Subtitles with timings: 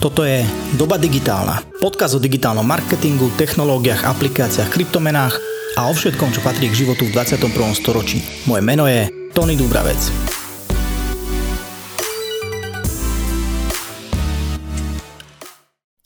[0.00, 0.40] Toto je
[0.80, 1.60] Doba digitálna.
[1.76, 5.36] Podkaz o digitálnom marketingu, technológiách, aplikáciách, kryptomenách
[5.76, 7.52] a o všetkom, čo patrí k životu v 21.
[7.76, 8.24] storočí.
[8.48, 10.00] Moje meno je Tony Dubravec.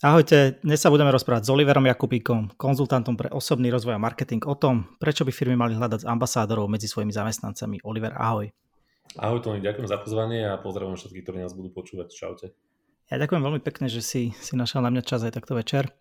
[0.03, 4.59] Ahojte, dnes sa budeme rozprávať s Oliverom Jakubíkom, konzultantom pre osobný rozvoj a marketing o
[4.59, 7.79] tom, prečo by firmy mali hľadať ambasádorov medzi svojimi zamestnancami.
[7.87, 8.51] Oliver, ahoj.
[9.15, 12.11] Ahoj Tony, ďakujem za pozvanie a pozdravujem všetkých, ktorí nás budú počúvať.
[12.11, 12.74] Čaute.
[13.05, 15.93] Ja ďakujem veľmi pekne, že si, si našiel na mňa čas aj takto večer.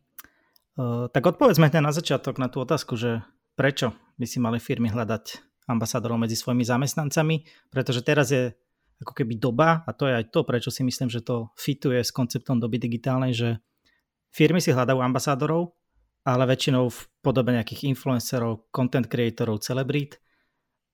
[0.74, 3.20] Uh, tak odpovedzme hneď na začiatok na tú otázku, že
[3.54, 8.56] prečo by si mali firmy hľadať ambasádorov medzi svojimi zamestnancami, pretože teraz je
[9.04, 12.08] ako keby doba, a to je aj to, prečo si myslím, že to fituje s
[12.08, 13.48] konceptom doby digitálnej, že
[14.32, 15.76] firmy si hľadajú ambasádorov,
[16.24, 20.16] ale väčšinou v podobe nejakých influencerov, content creatorov, celebrít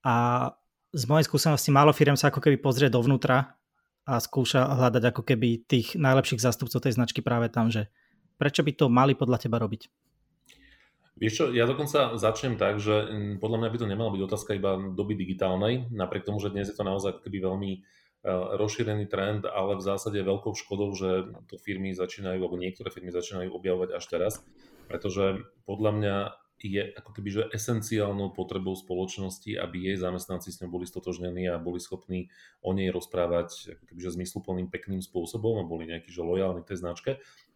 [0.03, 0.49] a
[0.91, 3.60] z mojej skúsenosti málo firm sa ako keby pozrie dovnútra
[4.09, 7.93] a skúša hľadať ako keby tých najlepších zástupcov tej značky práve tam, že
[8.41, 9.93] prečo by to mali podľa teba robiť?
[11.21, 14.57] Vieš čo, ja dokonca začnem tak, že mm, podľa mňa by to nemala byť otázka
[14.57, 17.79] iba doby digitálnej, napriek tomu, že dnes je to naozaj keby veľmi e,
[18.57, 23.53] rozšírený trend, ale v zásade veľkou škodou, že to firmy začínajú, alebo niektoré firmy začínajú
[23.53, 24.33] objavovať až teraz,
[24.89, 26.17] pretože podľa mňa
[26.69, 31.57] je ako keby že esenciálnou potrebou spoločnosti, aby jej zamestnanci s ňou boli stotožnení a
[31.57, 32.29] boli schopní
[32.61, 36.85] o nej rozprávať ako keby že zmysluplným, pekným spôsobom a boli nejakí že lojálni tej
[36.85, 37.11] značke.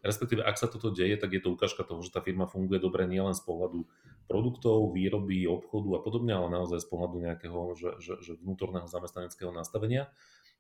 [0.05, 3.09] Respektíve, ak sa toto deje, tak je to ukážka toho, že tá firma funguje dobre
[3.09, 3.89] nielen z pohľadu
[4.29, 9.53] produktov, výroby, obchodu a podobne, ale naozaj z pohľadu nejakého že, že, že vnútorného zamestnaneckého
[9.53, 10.13] nastavenia.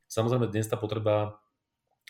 [0.08, 1.43] Samozrejme, dnes tá potreba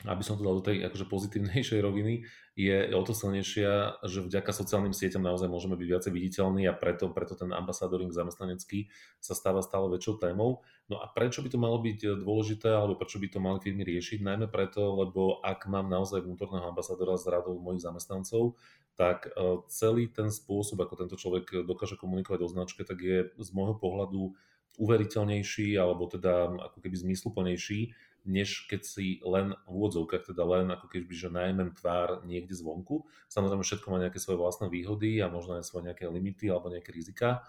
[0.03, 2.27] aby som to dal do tej akože pozitívnejšej roviny,
[2.59, 7.11] je o to silnejšia, že vďaka sociálnym sieťam naozaj môžeme byť viacej viditeľní a preto,
[7.15, 8.91] preto ten ambasadoring zamestnanecký
[9.23, 10.67] sa stáva stále väčšou témou.
[10.91, 14.23] No a prečo by to malo byť dôležité, alebo prečo by to mali firmy riešiť?
[14.23, 18.59] Najmä preto, lebo ak mám naozaj vnútorného ambasadora s radou mojich zamestnancov,
[18.95, 23.51] tak e, celý ten spôsob, ako tento človek dokáže komunikovať o značke, tak je z
[23.51, 24.35] môjho pohľadu
[24.75, 30.89] uveriteľnejší alebo teda ako keby zmysluplnejší než keď si len v úvodzovkách, teda len ako
[30.89, 33.05] keby, že najmem tvár niekde zvonku.
[33.29, 36.91] Samozrejme, všetko má nejaké svoje vlastné výhody a možno aj svoje nejaké limity alebo nejaké
[36.91, 37.45] rizika,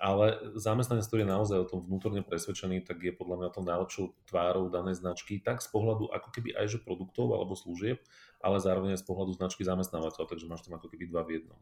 [0.00, 4.04] ale zamestnanec, ktorý je naozaj o tom vnútorne presvedčený, tak je podľa mňa to najlepšou
[4.24, 8.00] tvárou danej značky, tak z pohľadu ako keby aj že produktov alebo služieb,
[8.40, 11.60] ale zároveň aj z pohľadu značky zamestnávateľa, takže máš tam ako keby dva v jednom.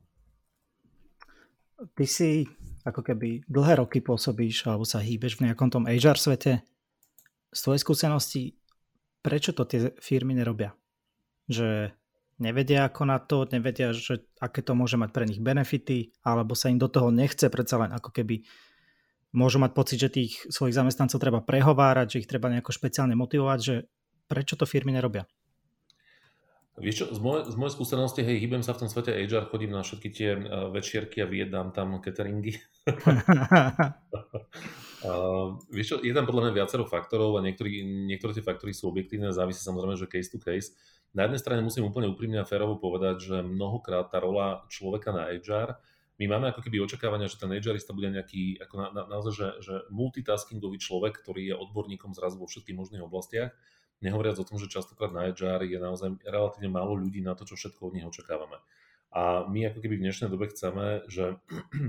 [1.98, 2.46] Ty si
[2.86, 6.62] ako keby dlhé roky pôsobíš alebo sa hýbeš v nejakom tom HR svete.
[7.48, 8.42] Z tvojej skúsenosti
[9.22, 10.72] prečo to tie firmy nerobia?
[11.50, 11.92] Že
[12.38, 16.70] nevedia ako na to, nevedia, že aké to môže mať pre nich benefity, alebo sa
[16.70, 18.46] im do toho nechce predsa len ako keby
[19.34, 23.58] môžu mať pocit, že tých svojich zamestnancov treba prehovárať, že ich treba nejako špeciálne motivovať,
[23.60, 23.74] že
[24.30, 25.28] prečo to firmy nerobia?
[26.78, 29.74] Vieš čo, z mojej, z mojej skúsenosti, hej, hýbem sa v tom svete HR, chodím
[29.74, 32.54] na všetky tie uh, večierky a vyjedám tam cateringy.
[35.04, 38.88] uh, vieš čo, je tam podľa mňa viacero faktorov a niektorý, niektoré tie faktory sú
[38.88, 40.74] objektívne, závisí samozrejme, že case to case.
[41.12, 45.28] Na jednej strane musím úplne úprimne a férovo povedať, že mnohokrát tá rola človeka na
[45.32, 45.78] HR,
[46.18, 49.48] my máme ako keby očakávania, že ten HRista bude nejaký, ako na, na, naozaj, že,
[49.62, 53.54] že multitaskingový človek, ktorý je odborníkom zrazu vo všetkých možných oblastiach
[53.98, 57.58] Nehovoriac o tom, že častokrát na HR je naozaj relatívne málo ľudí na to, čo
[57.58, 58.62] všetko od nich očakávame.
[59.10, 61.34] A my ako keby v dnešnej dobe chceme, že,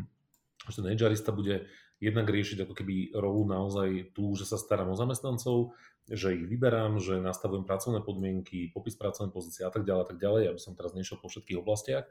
[0.74, 5.00] že ten HRista bude jednak riešiť ako keby rolu naozaj tú, že sa starám o
[5.00, 5.76] zamestnancov,
[6.10, 10.56] že ich vyberám, že nastavujem pracovné podmienky, popis pracovnej pozície a tak ďalej tak ďalej,
[10.56, 12.10] aby som teraz nešiel po všetkých oblastiach.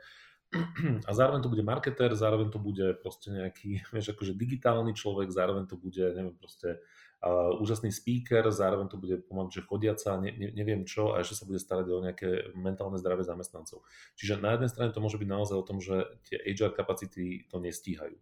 [1.04, 5.69] A zároveň to bude marketer, zároveň to bude proste nejaký, vieš, akože digitálny človek, zároveň
[5.69, 6.81] to bude, neviem, proste
[7.20, 11.44] uh, úžasný speaker, zároveň to bude pomaly, že chodiaca, ne, ne, neviem čo, a ešte
[11.44, 13.84] sa bude starať o nejaké mentálne zdravie zamestnancov.
[14.16, 17.60] Čiže na jednej strane to môže byť naozaj o tom, že tie HR kapacity to
[17.60, 18.16] nestíhajú.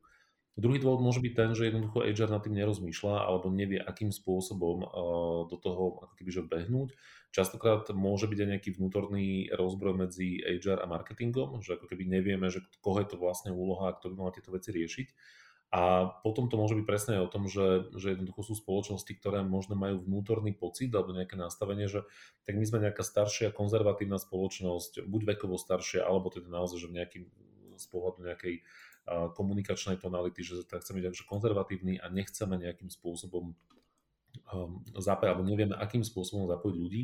[0.57, 4.89] Druhý dôvod môže byť ten, že jednoducho HR nad tým nerozmýšľa alebo nevie, akým spôsobom
[4.89, 4.89] uh,
[5.53, 6.97] do toho ako keby behnúť.
[7.29, 12.49] Častokrát môže byť aj nejaký vnútorný rozbroj medzi HR a marketingom, že ako keby nevieme,
[12.49, 15.09] že koho je to vlastne úloha a kto by mal tieto veci riešiť.
[15.77, 19.45] A potom to môže byť presne aj o tom, že, že jednoducho sú spoločnosti, ktoré
[19.45, 22.07] možno majú vnútorný pocit alebo nejaké nastavenie, že
[22.49, 26.97] tak my sme nejaká staršia konzervatívna spoločnosť, buď vekovo staršia, alebo teda naozaj, že v
[26.97, 27.25] nejakým,
[27.77, 28.65] z pohľadu nejakej
[29.07, 35.47] komunikačnej tonality, že tak chceme byť akože konzervatívni a nechceme nejakým spôsobom um, zapájať, alebo
[35.47, 37.03] nevieme, akým spôsobom zapojiť ľudí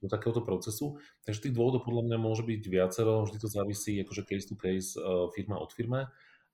[0.00, 0.96] do takéhoto procesu.
[1.28, 4.96] Takže tých dôvodov podľa mňa môže byť viacero, vždy to závisí akože case to case,
[4.96, 6.08] uh, firma od firme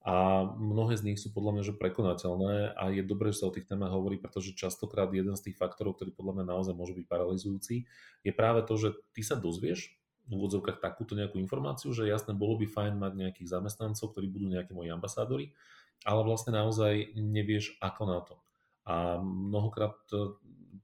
[0.08, 3.54] a mnohé z nich sú podľa mňa že prekonateľné a je dobré, že sa o
[3.54, 7.06] tých témach hovorí, pretože častokrát jeden z tých faktorov, ktorý podľa mňa naozaj môže byť
[7.10, 7.84] paralizujúci,
[8.22, 12.60] je práve to, že ty sa dozvieš, v úvodzovkách takúto nejakú informáciu, že jasné, bolo
[12.60, 15.56] by fajn mať nejakých zamestnancov, ktorí budú nejakí moji ambasádori,
[16.04, 18.36] ale vlastne naozaj nevieš ako na to.
[18.84, 19.96] A mnohokrát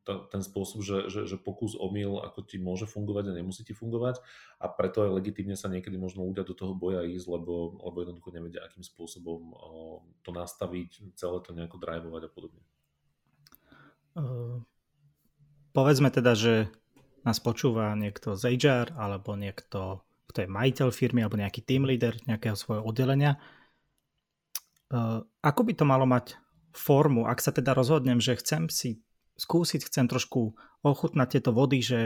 [0.04, 4.20] ten spôsob, že, že, že pokus omyl ako ti môže fungovať a nemusí ti fungovať
[4.60, 8.28] a preto aj legitimne sa niekedy možno ľudia do toho boja ísť, lebo, lebo jednoducho
[8.36, 9.56] nevedia, akým spôsobom
[10.20, 12.62] to nastaviť, celé to nejako drivovať a podobne.
[14.14, 14.60] Uh,
[15.72, 16.68] povedzme teda, že
[17.24, 22.14] nás počúva niekto z HR alebo niekto, kto je majiteľ firmy alebo nejaký team leader
[22.28, 23.40] nejakého svojho oddelenia.
[24.92, 26.36] Uh, ako by to malo mať
[26.76, 29.00] formu, ak sa teda rozhodnem, že chcem si
[29.40, 30.54] skúsiť, chcem trošku
[30.84, 32.00] ochutnať tieto vody, že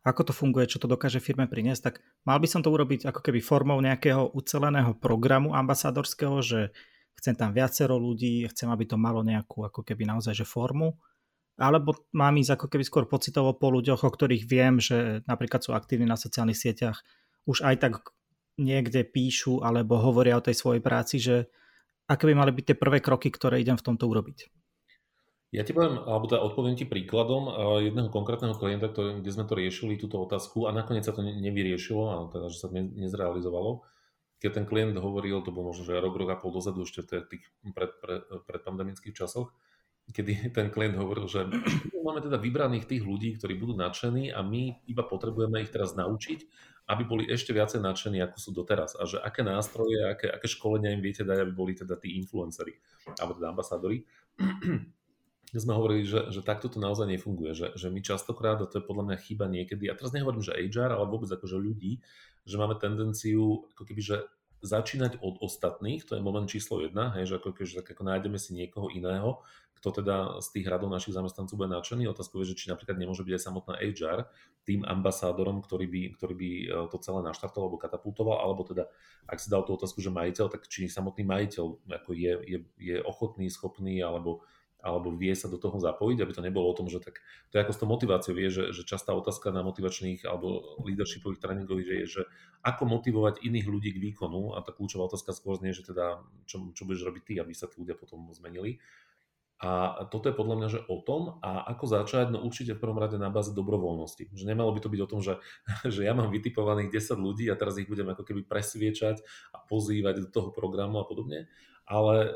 [0.00, 3.20] ako to funguje, čo to dokáže firme priniesť, tak mal by som to urobiť ako
[3.20, 6.60] keby formou nejakého uceleného programu ambasádorského, že
[7.20, 10.96] chcem tam viacero ľudí, chcem, aby to malo nejakú ako keby naozaj že formu,
[11.60, 15.76] alebo mám ísť ako keby skôr pocitovo po ľuďoch, o ktorých viem, že napríklad sú
[15.76, 17.04] aktívni na sociálnych sieťach,
[17.44, 17.92] už aj tak
[18.56, 21.52] niekde píšu alebo hovoria o tej svojej práci, že
[22.08, 24.48] aké by mali byť tie prvé kroky, ktoré idem v tomto urobiť.
[25.50, 27.50] Ja ti poviem, alebo teda odpoviem ti príkladom
[27.82, 32.02] jedného konkrétneho klienta, ktorý, kde sme to riešili, túto otázku a nakoniec sa to nevyriešilo,
[32.06, 33.82] a teda, že sa to nezrealizovalo.
[34.38, 37.26] Keď ten klient hovoril, to bolo možno, že rok, rok a pol dozadu, ešte v
[37.26, 39.50] tých pred, pred, pred pandemických časoch,
[40.08, 41.44] kedy ten klient hovoril, že
[42.06, 46.40] máme teda vybraných tých ľudí, ktorí budú nadšení a my iba potrebujeme ich teraz naučiť,
[46.90, 48.98] aby boli ešte viacej nadšení, ako sú doteraz.
[48.98, 52.74] A že aké nástroje, aké, aké školenia im viete dať, aby boli teda tí influenceri,
[53.20, 54.02] alebo teda ambasádori
[55.58, 58.86] sme hovorili, že, že takto to naozaj nefunguje, že, že my častokrát, a to je
[58.86, 61.98] podľa mňa chyba niekedy, a teraz nehovorím, že HR, ale vôbec akože ľudí,
[62.46, 64.16] že máme tendenciu ako keby, že
[64.60, 68.52] začínať od ostatných, to je moment číslo jedna, hej, že ako, tak ako nájdeme si
[68.52, 69.40] niekoho iného,
[69.80, 72.04] kto teda z tých radov našich zamestnancov bude nadšený.
[72.12, 74.28] Otázka je, že či napríklad nemôže byť aj samotná HR
[74.68, 78.92] tým ambasádorom, ktorý by, ktorý by e, to celé naštartoval alebo katapultoval, alebo teda,
[79.24, 82.96] ak si dal tú otázku, že majiteľ, tak či samotný majiteľ ako je, je, je
[83.00, 84.44] ochotný, schopný alebo
[84.80, 87.20] alebo vie sa do toho zapojiť, aby to nebolo o tom, že tak
[87.52, 91.40] to je ako s tou motiváciou, vie, že, že častá otázka na motivačných alebo leadershipových
[91.40, 92.22] tréningových, že je, že
[92.64, 96.72] ako motivovať iných ľudí k výkonu a tá kľúčová otázka skôr znie, že teda čo,
[96.72, 98.80] čo budeš robiť ty, aby sa tí ľudia potom zmenili.
[99.60, 102.96] A toto je podľa mňa, že o tom a ako začať, no určite v prvom
[102.96, 104.32] rade na báze dobrovoľnosti.
[104.32, 105.36] Že nemalo by to byť o tom, že,
[105.94, 109.20] že ja mám vytipovaných 10 ľudí a teraz ich budem ako keby presviečať
[109.52, 111.52] a pozývať do toho programu a podobne,
[111.84, 112.32] ale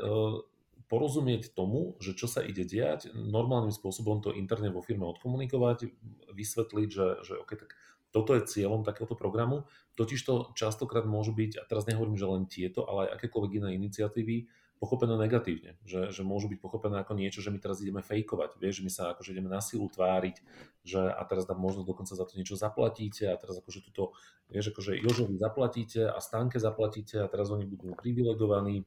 [0.87, 5.89] porozumieť tomu, že čo sa ide diať, normálnym spôsobom to interne vo firme odkomunikovať,
[6.31, 7.71] vysvetliť, že, že OK, tak
[8.15, 9.67] toto je cieľom takéhoto programu.
[9.99, 13.69] Totiž to častokrát môžu byť, a teraz nehovorím, že len tieto, ale aj akékoľvek iné
[13.75, 18.59] iniciatívy, pochopené negatívne, že, že môžu byť pochopené ako niečo, že my teraz ideme fejkovať,
[18.59, 20.35] vieš, že my sa akože ideme na silu tváriť,
[20.83, 24.11] že a teraz nám možno dokonca za to niečo zaplatíte a teraz akože tuto,
[24.51, 28.83] vieš, akože Jožovi zaplatíte a Stanke zaplatíte a teraz oni budú privilegovaní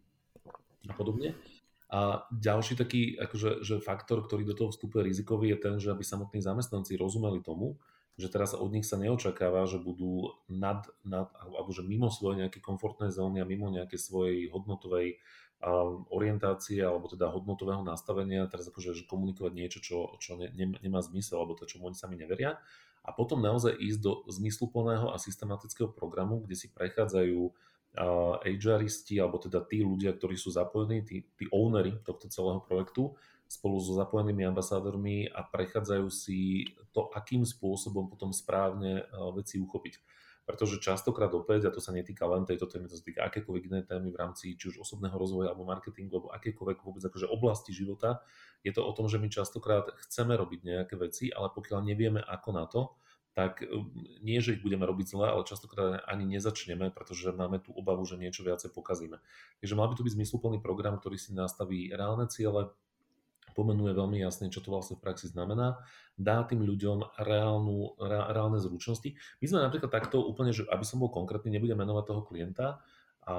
[0.88, 1.32] a podobne.
[1.88, 6.04] A ďalší taký akože, že faktor, ktorý do toho vstupuje rizikový, je ten, že aby
[6.04, 7.80] samotní zamestnanci rozumeli tomu,
[8.18, 12.58] že teraz od nich sa neočakáva, že budú nad, nad alebo že mimo svojej nejaké
[12.60, 15.16] komfortnej zóny a mimo nejakej svojej hodnotovej
[15.62, 20.76] um, orientácie alebo teda hodnotového nastavenia, teraz akože že komunikovať niečo, čo, čo ne, ne,
[20.82, 22.58] nemá zmysel alebo to, čo oni sami neveria.
[23.06, 27.54] A potom naozaj ísť do zmysluplného a systematického programu, kde si prechádzajú
[27.96, 33.16] HRisti, alebo teda tí ľudia, ktorí sú zapojení, tí, tí ownery tohto celého projektu,
[33.48, 39.96] spolu so zapojenými ambasádormi a prechádzajú si to, akým spôsobom potom správne veci uchopiť.
[40.44, 43.84] Pretože častokrát opäť, a to sa netýka len tejto témy, to sa týka akékoľvek inej
[43.84, 48.24] témy v rámci či už osobného rozvoja alebo marketingu alebo akékoľvek vôbec akože oblasti života,
[48.64, 52.50] je to o tom, že my častokrát chceme robiť nejaké veci, ale pokiaľ nevieme ako
[52.52, 52.96] na to,
[53.38, 53.86] tak um,
[54.18, 58.18] nie, že ich budeme robiť zle, ale častokrát ani nezačneme, pretože máme tú obavu, že
[58.18, 59.22] niečo viacej pokazíme.
[59.62, 62.74] Takže mal by to byť zmysluplný program, ktorý si nastaví reálne ciele,
[63.54, 65.78] pomenuje veľmi jasne, čo to vlastne v praxi znamená,
[66.18, 69.14] dá tým ľuďom reálnu, reálne zručnosti.
[69.38, 72.82] My sme napríklad takto úplne, že aby som bol konkrétny, nebudem menovať toho klienta,
[73.28, 73.34] a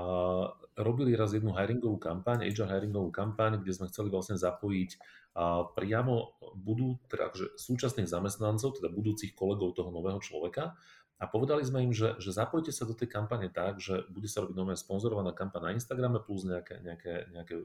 [0.77, 4.89] robili raz jednu hiringovú kampaň, HR hiringovú kampaň, kde sme chceli vlastne zapojiť
[5.33, 10.77] a priamo budú, teda že súčasných zamestnancov, teda budúcich kolegov toho nového človeka
[11.19, 14.47] a povedali sme im, že, že zapojte sa do tej kampane tak, že bude sa
[14.47, 17.63] robiť nové sponzorovaná kampaň na Instagrame plus nejaké, nejaké, nejaké e,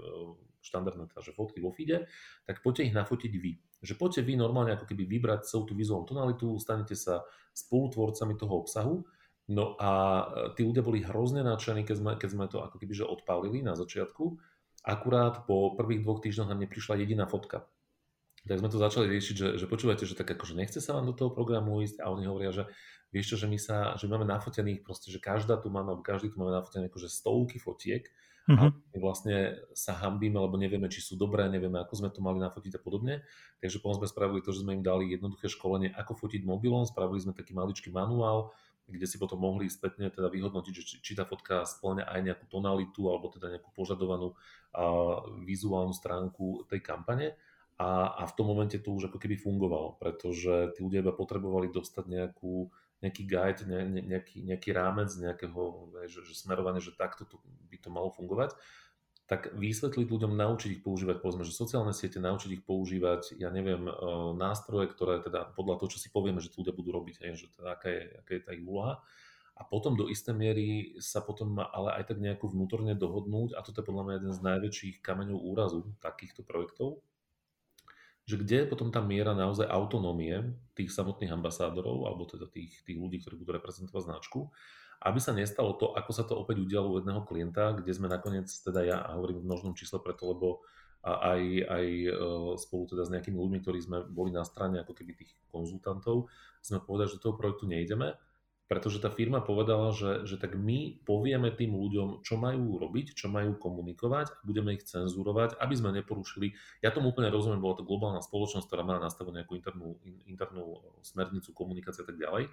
[0.58, 2.10] štandardné teda, že fotky vo feede,
[2.50, 3.52] tak poďte ich nafotiť vy.
[3.78, 7.22] Že poďte vy normálne ako keby vybrať celú tú vizuálnu tonalitu, stanete sa
[7.54, 9.06] spolutvorcami toho obsahu
[9.48, 10.24] No a e,
[10.56, 13.76] tí ľudia boli hrozne nadšení, keď sme, keď sme to ako keby že odpálili na
[13.76, 14.40] začiatku.
[14.84, 17.68] Akurát po prvých dvoch týždňoch nám neprišla jediná fotka.
[18.44, 21.14] tak sme to začali riešiť, že, že počúvate, že tak akože nechce sa vám do
[21.16, 22.64] toho programu ísť a oni hovoria, že
[23.12, 26.40] vieš čo, že my sa, že máme nafotených proste, že každá tu máme, každý tu
[26.40, 28.04] máme nafotených akože stovky fotiek
[28.48, 28.58] uh-huh.
[28.58, 28.72] a mhm.
[28.92, 29.36] my vlastne
[29.72, 33.24] sa hambíme, lebo nevieme, či sú dobré, nevieme, ako sme to mali nafotiť a podobne.
[33.60, 37.20] Takže potom sme spravili to, že sme im dali jednoduché školenie, ako fotiť mobilom, spravili
[37.20, 38.52] sme taký maličký manuál,
[38.84, 42.44] kde si potom mohli spätne teda vyhodnotiť, že či, či tá fotka splňa aj nejakú
[42.52, 47.32] tonalitu alebo teda nejakú požadovanú uh, vizuálnu stránku tej kampane.
[47.74, 51.74] A, a v tom momente to už ako keby fungovalo, pretože tí ľudia iba potrebovali
[51.74, 52.70] dostať nejakú,
[53.02, 57.76] nejaký guide, ne, ne, nejaký, nejaký rámec nejakého že, že smerovanie, že takto to, by
[57.82, 58.54] to malo fungovať
[59.24, 63.88] tak vysvetliť ľuďom, naučiť ich používať, povedzme, že sociálne siete, naučiť ich používať, ja neviem,
[63.88, 63.92] e,
[64.36, 67.72] nástroje, ktoré teda podľa toho, čo si povieme, že tí ľudia budú robiť, že teda
[67.72, 69.00] aká, je, aká je tá ich úloha.
[69.54, 70.66] A potom do istej miery
[70.98, 74.40] sa potom ale aj tak nejako vnútorne dohodnúť, a toto je podľa mňa jeden z
[74.44, 77.00] najväčších kameňov úrazu takýchto projektov,
[78.28, 82.96] že kde je potom tá miera naozaj autonómie tých samotných ambasádorov, alebo teda tých, tých
[82.96, 84.52] ľudí, ktorí budú reprezentovať značku,
[85.04, 88.48] aby sa nestalo to, ako sa to opäť udialo u jedného klienta, kde sme nakoniec,
[88.48, 90.64] teda ja hovorím v množnom čísle preto, lebo
[91.04, 92.10] aj, aj e,
[92.56, 96.32] spolu teda s nejakými ľuďmi, ktorí sme boli na strane ako keby tých konzultantov,
[96.64, 98.16] sme povedali, že do toho projektu nejdeme,
[98.64, 103.28] pretože tá firma povedala, že, že tak my povieme tým ľuďom, čo majú robiť, čo
[103.28, 106.56] majú komunikovať budeme ich cenzurovať, aby sme neporušili.
[106.80, 111.52] Ja tomu úplne rozumiem, bola to globálna spoločnosť, ktorá má nastavenú nejakú internú, internú smernicu,
[111.52, 112.48] komunikácie a tak ďalej.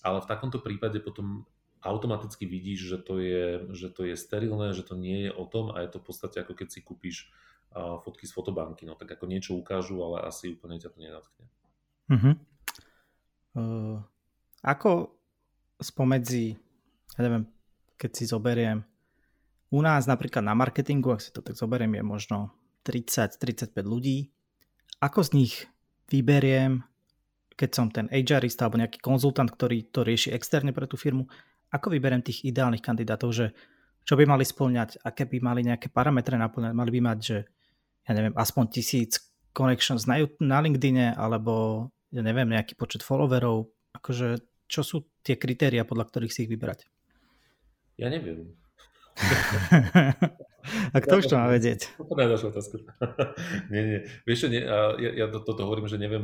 [0.00, 1.44] Ale v takomto prípade potom
[1.82, 5.74] automaticky vidíš, že to, je, že to je sterilné, že to nie je o tom
[5.74, 7.28] a je to v podstate ako keď si kúpiš
[7.74, 8.84] fotky z fotobanky.
[8.84, 11.44] No tak ako niečo ukážu, ale asi úplne ťa to nenatkne.
[12.12, 12.34] Uh-huh.
[13.56, 13.98] Uh,
[14.60, 15.16] ako
[15.80, 16.54] spomedzi,
[17.16, 17.48] ja neviem,
[17.96, 18.84] keď si zoberiem,
[19.72, 22.38] u nás napríklad na marketingu, ak si to tak zoberiem, je možno
[22.84, 24.28] 30-35 ľudí.
[25.00, 25.54] Ako z nich
[26.12, 26.84] vyberiem,
[27.56, 31.24] keď som ten HRista alebo nejaký konzultant, ktorý to rieši externe pre tú firmu,
[31.72, 33.46] ako vyberiem tých ideálnych kandidátov, že
[34.04, 37.38] čo by mali splňať, aké by mali nejaké parametre naplňať, mali by mať, že
[38.02, 44.42] ja neviem, aspoň tisíc connections na, na LinkedIne, alebo ja neviem, nejaký počet followerov, akože
[44.66, 46.84] čo sú tie kritéria, podľa ktorých si ich vybrať?
[48.00, 48.61] Ja neviem.
[50.94, 51.90] A kto už to má vedieť?
[51.98, 52.76] To najďalšia otázka.
[53.74, 54.00] nie, nie.
[54.22, 56.22] Vieš nie, ja, ja toto to hovorím, že neviem,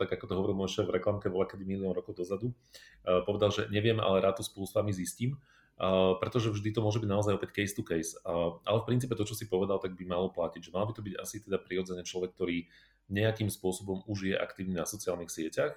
[0.00, 2.56] tak ako to hovoril môj šéf v reklamke, bola kedy milión rokov dozadu.
[3.04, 5.36] Povedal, že neviem, ale rád to spolu s vami zistím.
[5.74, 8.14] Uh, pretože vždy to môže byť naozaj opäť case to case.
[8.62, 11.02] Ale v princípe to, čo si povedal, tak by malo platiť, že mal by to
[11.02, 12.70] byť asi teda prirodzene človek, ktorý
[13.10, 15.74] nejakým spôsobom už je aktívny na sociálnych sieťach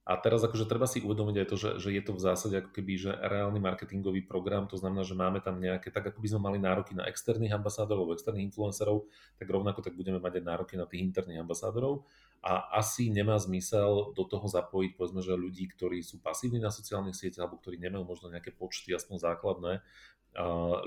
[0.00, 2.72] a teraz akože treba si uvedomiť aj to, že, že je to v zásade ako
[2.72, 6.40] keby že reálny marketingový program, to znamená, že máme tam nejaké, tak ako by sme
[6.40, 9.04] mali nároky na externých ambasádorov, externých influencerov,
[9.36, 12.08] tak rovnako tak budeme mať aj nároky na tých interných ambasádorov.
[12.40, 17.12] A asi nemá zmysel do toho zapojiť, povedzme, že ľudí, ktorí sú pasívni na sociálnych
[17.12, 19.84] sieťach alebo ktorí nemajú možno nejaké počty, aspoň základné,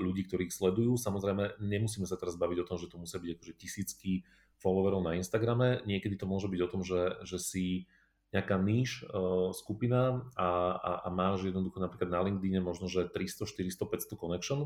[0.02, 0.98] ľudí, ktorých sledujú.
[0.98, 4.26] Samozrejme, nemusíme sa teraz baviť o tom, že to musia byť akože tisícky
[4.58, 5.84] followerov na Instagrame.
[5.86, 7.86] Niekedy to môže byť o tom, že, že si
[8.34, 13.46] nejaká níž uh, skupina a, a, a máš jednoducho napríklad na LinkedIne možno, že 300,
[13.46, 14.60] 400, 500 connection,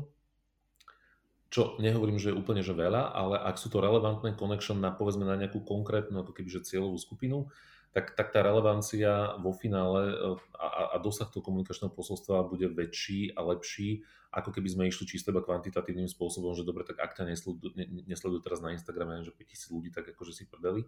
[1.49, 5.25] čo nehovorím, že je úplne že veľa, ale ak sú to relevantné connection na povedzme
[5.25, 7.49] na nejakú konkrétnu ako keby, že cieľovú skupinu,
[7.89, 10.15] tak, tak tá relevancia vo finále e,
[10.61, 15.33] a, a dosah toho komunikačného posolstva bude väčší a lepší, ako keby sme išli čisto
[15.33, 17.73] iba kvantitatívnym spôsobom, že dobre, tak ak ťa nesledujú,
[18.05, 20.85] nesledujú teraz na Instagrame, že 5000 ľudí, tak akože si prdeli.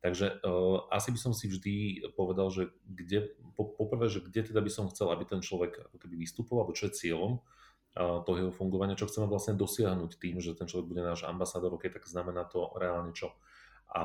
[0.00, 1.74] Takže uh, asi by som si vždy
[2.12, 5.96] povedal, že kde, po, poprvé, že kde teda by som chcel, aby ten človek ako
[5.96, 10.44] keby vystupoval, alebo čo je cieľom uh, toho jeho fungovania, čo chceme vlastne dosiahnuť tým,
[10.44, 13.32] že ten človek bude náš ambasádor, ok, tak znamená to reálne čo.
[13.94, 14.02] A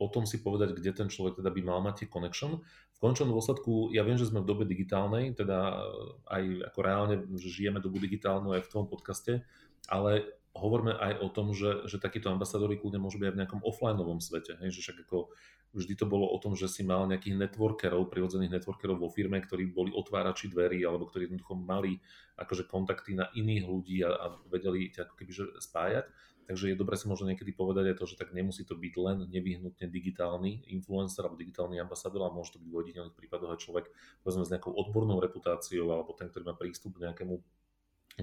[0.00, 2.64] potom si povedať, kde ten človek teda by mal mať tie connection.
[2.96, 5.76] V končnom dôsledku, ja viem, že sme v dobe digitálnej, teda
[6.24, 9.44] aj ako reálne, že žijeme dobu digitálnu aj v tom podcaste,
[9.92, 13.60] ale hovorme aj o tom, že, že takíto ambasadori kľudne môžu byť aj v nejakom
[13.62, 14.58] offlineovom svete.
[14.58, 15.30] Hej, že však ako
[15.70, 19.70] vždy to bolo o tom, že si mal nejakých networkerov, prirodzených networkerov vo firme, ktorí
[19.70, 22.02] boli otvárači dverí alebo ktorí jednoducho mali
[22.34, 26.06] akože kontakty na iných ľudí a, a vedeli ťa ako keby spájať.
[26.50, 29.22] Takže je dobré si možno niekedy povedať aj to, že tak nemusí to byť len
[29.30, 33.86] nevyhnutne digitálny influencer alebo digitálny ambasador, ale môže to byť v ojedinelých prípadoch aj človek
[34.26, 37.38] povedzme s nejakou odbornou reputáciou alebo ten, ktorý má prístup k nejakému,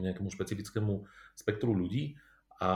[0.02, 2.18] nejakému špecifickému spektru ľudí.
[2.58, 2.74] A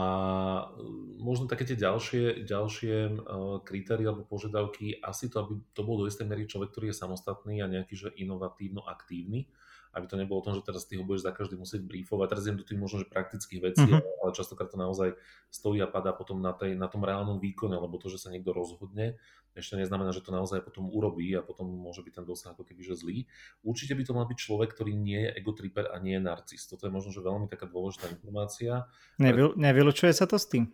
[1.18, 3.18] možno také tie ďalšie, ďalšie
[3.66, 7.58] kritéria alebo požiadavky, asi to, aby to bol do istej miery človek, ktorý je samostatný
[7.58, 9.50] a nejaký že inovatívno aktívny
[9.92, 12.26] aby to nebolo o tom, že teraz ty ho budeš za každý musieť briefovať.
[12.32, 14.24] Teraz idem do tých možno, že praktických vecí, mm-hmm.
[14.24, 15.12] ale častokrát to naozaj
[15.52, 18.56] stojí a padá potom na, tej, na tom reálnom výkone, lebo to, že sa niekto
[18.56, 19.20] rozhodne,
[19.52, 22.88] ešte neznamená, že to naozaj potom urobí a potom môže byť ten dosah ako keby
[22.88, 23.28] že zlý.
[23.60, 26.64] Určite by to mal byť človek, ktorý nie je egotriper a nie je narcis.
[26.64, 28.88] Toto je možno, že veľmi taká dôležitá informácia.
[29.20, 30.72] Nevy, nevylučuje sa to s tým?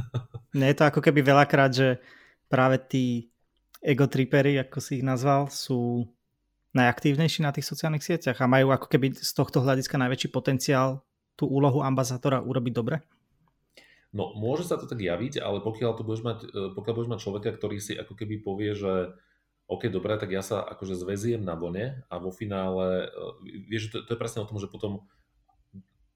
[0.58, 2.00] nie je to ako keby veľakrát, že
[2.48, 3.28] práve tí
[3.84, 6.08] egotripery, ako si ich nazval, sú
[6.74, 11.06] najaktívnejší na tých sociálnych sieťach a majú ako keby z tohto hľadiska najväčší potenciál
[11.38, 12.96] tú úlohu ambasádora urobiť dobre?
[14.14, 17.20] No, môže sa to tak javiť, ale pokiaľ, to budeš mať, e, pokiaľ budeš mať
[17.22, 19.10] človeka, ktorý si ako keby povie, že
[19.66, 24.06] OK, dobre, tak ja sa akože zväziem na vlne a vo finále, e, vieš, to,
[24.06, 25.02] to je presne o tom, že potom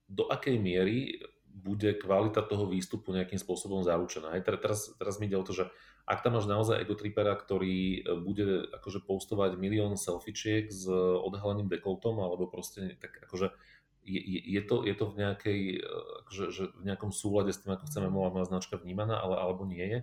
[0.07, 1.19] do akej miery
[1.59, 4.31] bude kvalita toho výstupu nejakým spôsobom zaručená.
[4.31, 5.67] Aj teraz, teraz mi ide o to, že
[6.09, 12.17] ak tam máš naozaj egotripera, ktorý e, bude akože postovať milión selfičiek s odhalením dekoltom,
[12.17, 13.53] alebo proste tak akože
[14.09, 15.61] je, je, to, je to v, nejakej,
[16.33, 19.85] že, že v nejakom súlade s tým, ako chceme moja značka vnímaná, ale alebo nie
[19.85, 19.99] je.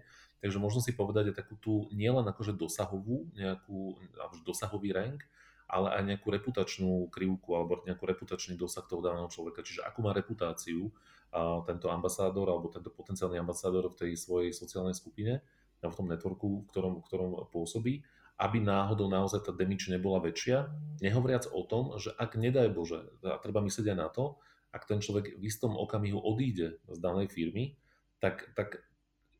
[0.47, 3.99] Takže možno si povedať aj takú tú nielen akože dosahovú, nejakú,
[4.47, 5.27] dosahový rank,
[5.67, 9.67] ale aj nejakú reputačnú krivku alebo nejakú reputačný dosah toho daného človeka.
[9.67, 10.95] Čiže akú má reputáciu
[11.35, 15.43] a tento ambasádor alebo tento potenciálny ambasádor v tej svojej sociálnej skupine,
[15.85, 18.07] v tom networku, v ktorom, v ktorom pôsobí
[18.37, 20.69] aby náhodou naozaj tá damage nebola väčšia.
[21.01, 24.37] Nehovoriac o tom, že ak nedaj Bože, a treba myslieť aj na to,
[24.77, 27.81] ak ten človek v istom okamihu odíde z danej firmy,
[28.21, 28.85] tak, tak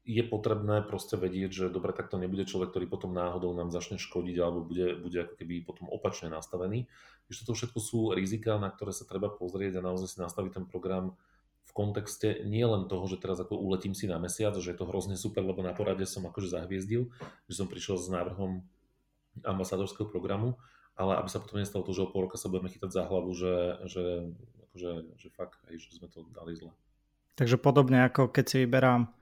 [0.09, 4.01] je potrebné proste vedieť, že dobre, tak to nebude človek, ktorý potom náhodou nám začne
[4.01, 6.89] škodiť alebo bude, bude ako keby potom opačne nastavený.
[7.29, 10.65] Takže toto všetko sú rizika, na ktoré sa treba pozrieť a naozaj si nastaviť ten
[10.65, 11.19] program
[11.67, 14.87] v kontexte nie len toho, že teraz ako uletím si na mesiac, že je to
[14.87, 17.11] hrozne super, lebo na porade som akože zahviezdil,
[17.51, 18.63] že som prišiel s návrhom
[19.43, 20.57] ambasádorského programu,
[20.97, 23.31] ale aby sa potom nestalo to, že o pol roka sa budeme chytať za hlavu,
[23.37, 23.55] že,
[23.85, 24.05] že,
[24.71, 26.73] akože, že fakt, hej, že sme to dali zle.
[27.37, 29.13] Takže podobne ako keď si vyberám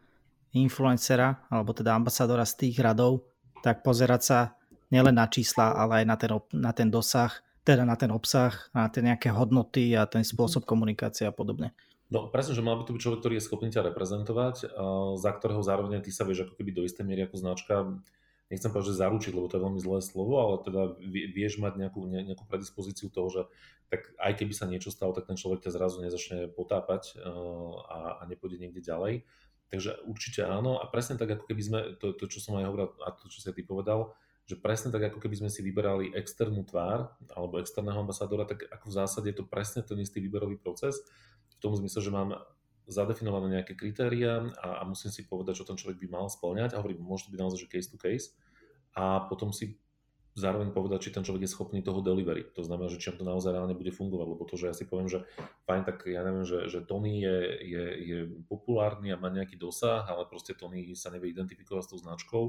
[0.55, 3.27] influencera, alebo teda ambasádora z tých radov,
[3.67, 4.39] tak pozerať sa
[4.95, 7.35] nielen na čísla, ale aj na ten, na ten dosah,
[7.67, 11.75] teda na ten obsah, na tie nejaké hodnoty a ten spôsob komunikácie a podobne.
[12.13, 14.57] No presne, že mal by to byť človek, ktorý je schopný ťa reprezentovať,
[15.17, 17.75] za ktorého zároveň ty sa vieš ako keby do istej miery ako značka
[18.53, 20.83] nechcem povedať, že zaručiť, lebo to je veľmi zlé slovo, ale teda
[21.33, 23.43] vieš mať nejakú, nejakú predispozíciu toho, že
[23.89, 27.25] tak aj keby sa niečo stalo, tak ten človek ťa zrazu nezačne potápať eh,
[27.89, 29.25] a, a nepôjde niekde ďalej.
[29.73, 32.95] Takže určite áno a presne tak, ako keby sme, to, to čo som aj hovoril
[33.01, 34.13] a to, čo si ty povedal,
[34.45, 38.93] že presne tak, ako keby sme si vyberali externú tvár alebo externého ambasádora, tak ako
[38.93, 41.01] v zásade je to presne ten istý výberový proces,
[41.49, 42.37] v tom zmysle, že mám
[42.85, 46.77] zadefinované nejaké kritéria a, a musím si povedať, čo ten človek by mal splňať.
[46.77, 48.37] A hovorím, môže to byť naozaj že case to case.
[48.93, 49.81] A potom si
[50.35, 52.43] zároveň povedať, či ten človek je schopný toho delivery.
[52.59, 55.07] To znamená, že či to naozaj reálne bude fungovať, lebo to, že ja si poviem,
[55.07, 55.23] že
[55.65, 58.19] fajn, tak ja neviem, že, že Tony je, je, je
[58.51, 62.43] populárny a má nejaký dosah, ale proste Tony sa nevie identifikovať s tou značkou,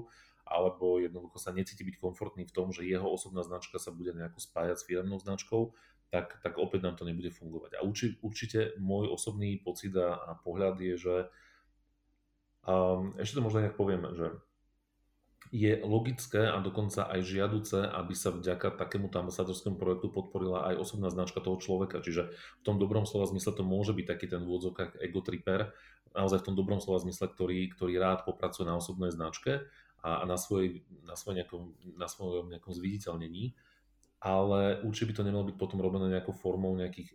[0.45, 4.37] alebo jednoducho sa necíti byť komfortný v tom, že jeho osobná značka sa bude nejako
[4.37, 5.73] spájať s firmnou značkou,
[6.13, 7.81] tak, tak opäť nám to nebude fungovať.
[7.81, 11.15] A urči, určite môj osobný pocit a, pohľad je, že
[12.69, 14.37] um, ešte to možno nejak poviem, že
[15.53, 21.13] je logické a dokonca aj žiaduce, aby sa vďaka takémuto ambasádorskému projektu podporila aj osobná
[21.13, 22.01] značka toho človeka.
[22.01, 25.73] Čiže v tom dobrom slova zmysle to môže byť taký ten v úvodzovkách egotriper,
[26.17, 29.67] naozaj v tom dobrom slova zmysle, ktorý, ktorý rád popracuje na osobnej značke
[30.05, 33.57] a, na, svoj, na, svoj nejakom, na svojom nejakom zviditeľnení
[34.25, 37.13] ale určite by to nemalo byť potom robené nejakou formou nejakých,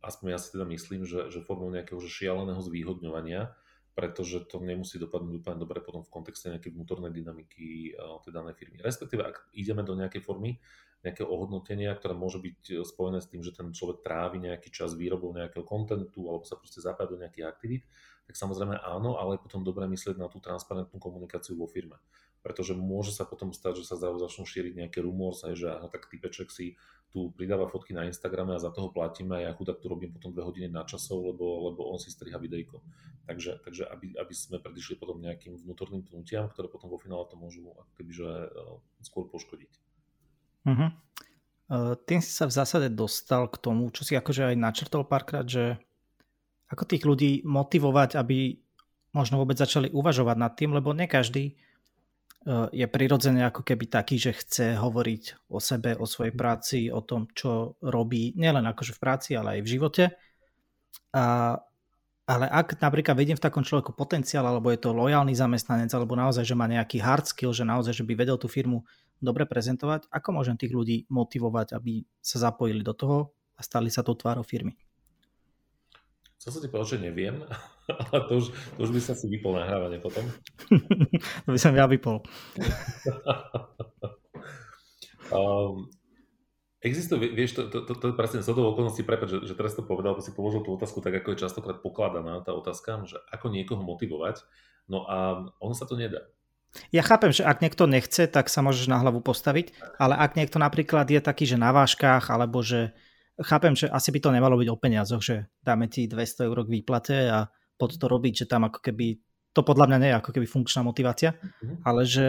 [0.00, 3.52] aspoň ja si teda myslím, že, že formou nejakého že šialeného zvýhodňovania,
[3.92, 8.56] pretože to nemusí dopadnúť úplne dobre potom v kontexte nejakej vnútornej dynamiky uh, tej danej
[8.56, 8.80] firmy.
[8.80, 10.56] Respektíve, ak ideme do nejakej formy
[11.04, 14.96] nejakého ohodnotenia, ktoré môže byť eh, spojené s tým, že ten človek trávi nejaký čas
[14.96, 17.84] výrobou nejakého kontentu alebo sa proste zapája do nejakých aktivít,
[18.26, 21.96] tak samozrejme áno, ale je potom dobré myslieť na tú transparentnú komunikáciu vo firme
[22.46, 26.06] pretože môže sa potom stať, že sa začnú šíriť nejaké rumors, aj že aha, tak
[26.06, 26.78] typeček si
[27.10, 30.30] tu pridáva fotky na Instagrame a za toho platíme a ja chudák tu robím potom
[30.30, 32.86] dve hodiny na časov, lebo, lebo on si striha videjko.
[33.26, 37.34] Takže, takže aby, aby sme predišli potom nejakým vnútorným pnutiam, ktoré potom vo finále to
[37.34, 37.66] môžu
[37.98, 39.72] kebyže uh, skôr poškodiť.
[40.70, 40.94] Uh-huh.
[41.66, 45.42] Uh, tým si sa v zásade dostal k tomu, čo si akože aj načrtol párkrát,
[45.42, 45.82] že
[46.66, 48.58] ako tých ľudí motivovať, aby
[49.14, 51.56] možno vôbec začali uvažovať nad tým, lebo ne každý
[52.46, 57.02] Eh, je prirodzený ako keby taký, že chce hovoriť o sebe, o svojej práci, o
[57.02, 60.04] tom, čo robí, nielen akože v práci, ale aj v živote.
[61.10, 61.58] A,
[62.22, 66.46] ale ak napríklad vidím v takom človeku potenciál, alebo je to lojálny zamestnanec, alebo naozaj,
[66.46, 68.86] že má nejaký hard skill, že naozaj, že by vedel tú firmu
[69.18, 74.06] dobre prezentovať, ako môžem tých ľudí motivovať, aby sa zapojili do toho, a stali sa
[74.06, 74.85] tou tvárou firmy.
[76.36, 77.36] Co sa ti povedal, že neviem,
[78.12, 78.46] ale to už,
[78.76, 80.24] to už by sa si vypol nahrávanie potom.
[81.44, 82.20] to by som ja vypol.
[85.32, 85.88] um,
[86.86, 89.74] Existuje, vieš, to, to, to, to je presne z toho okolností, prepáč, že, že teraz
[89.74, 93.50] to povedal, si položil tú otázku tak, ako je častokrát pokladaná tá otázka, že ako
[93.50, 94.46] niekoho motivovať,
[94.86, 96.30] no a ono sa to nedá.
[96.94, 100.62] Ja chápem, že ak niekto nechce, tak sa môžeš na hlavu postaviť, ale ak niekto
[100.62, 102.94] napríklad je taký, že na váškach, alebo že
[103.44, 106.72] chápem, že asi by to nemalo byť o peniazoch, že dáme ti 200 eur k
[106.80, 109.20] výplate a pod to robiť, že tam ako keby,
[109.52, 111.84] to podľa mňa nie je ako keby funkčná motivácia, mm-hmm.
[111.84, 112.26] ale že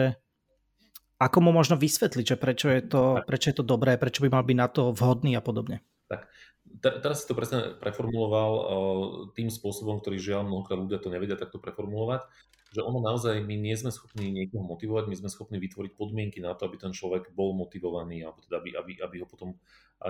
[1.18, 4.44] ako mu možno vysvetliť, že prečo je, to, prečo je to dobré, prečo by mal
[4.46, 5.82] byť na to vhodný a podobne?
[6.06, 6.30] Tak,
[7.02, 8.52] teraz si to presne preformuloval
[9.34, 12.22] tým spôsobom, ktorý žiaľ mnohokrát ľudia to nevedia takto preformulovať,
[12.70, 16.52] že ono naozaj, my nie sme schopní niekoho motivovať, my sme schopní vytvoriť podmienky na
[16.52, 19.56] to, aby ten človek bol motivovaný, alebo teda aby, aby, aby ho potom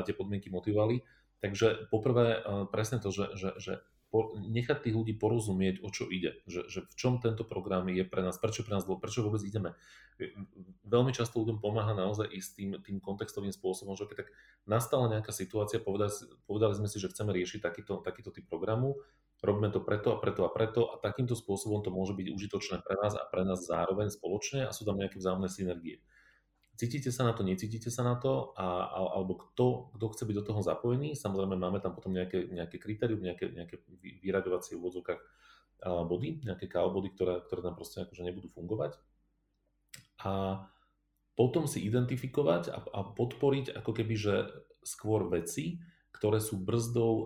[0.04, 1.02] tie podmienky motivovali.
[1.38, 3.72] Takže poprvé uh, presne to, že, že, že
[4.08, 8.04] po, nechať tých ľudí porozumieť, o čo ide, že, že v čom tento program je
[8.08, 9.76] pre nás, prečo pre nás prečo vôbec ideme.
[10.88, 14.28] Veľmi často ľuďom pomáha naozaj ísť tým, tým kontextovým spôsobom, že keď tak
[14.64, 16.10] nastala nejaká situácia, povedali,
[16.48, 18.96] povedali sme si, že chceme riešiť takýto, takýto typ programu,
[19.44, 22.96] robíme to preto a preto a preto a takýmto spôsobom to môže byť užitočné pre
[22.98, 26.00] nás a pre nás zároveň spoločne a sú tam nejaké vzájomné synergie.
[26.78, 28.86] Cítite sa na to, necítite sa na to, a,
[29.18, 31.18] alebo kto, kto chce byť do toho zapojený.
[31.18, 33.82] Samozrejme máme tam potom nejaké, nejaké kritérium, nejaké, nejaké
[34.22, 35.20] vyraďovacie v úvodzovkách
[35.82, 38.94] body, nejaké KO ktoré, ktoré tam proste akože nebudú fungovať.
[40.22, 40.62] A
[41.38, 44.34] potom si identifikovať a, a podporiť ako keby, že
[44.82, 45.78] skôr veci,
[46.10, 47.24] ktoré sú brzdou e,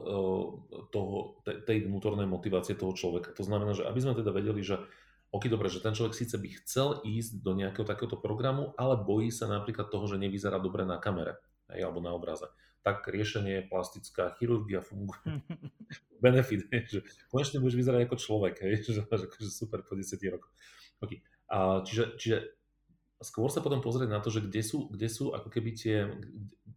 [0.92, 3.32] toho, tej vnútornej motivácie toho človeka.
[3.32, 4.84] To znamená, že aby sme teda vedeli, že
[5.32, 9.32] OK, dobre, že ten človek síce by chcel ísť do nejakého takéhoto programu, ale bojí
[9.32, 11.40] sa napríklad toho, že nevyzerá dobre na kamere
[11.72, 12.44] hej, alebo na obraze.
[12.84, 15.40] Tak riešenie plastická chirurgia funguje.
[16.22, 17.00] Benefit, hej, že
[17.32, 20.52] konečne budeš vyzerať ako človek, hej, že, že, že super po 10 rokoch.
[21.00, 21.24] Okay.
[21.48, 22.36] A čiže, čiže
[23.24, 26.12] skôr sa potom pozrieť na to, že kde sú, kde sú ako keby tie,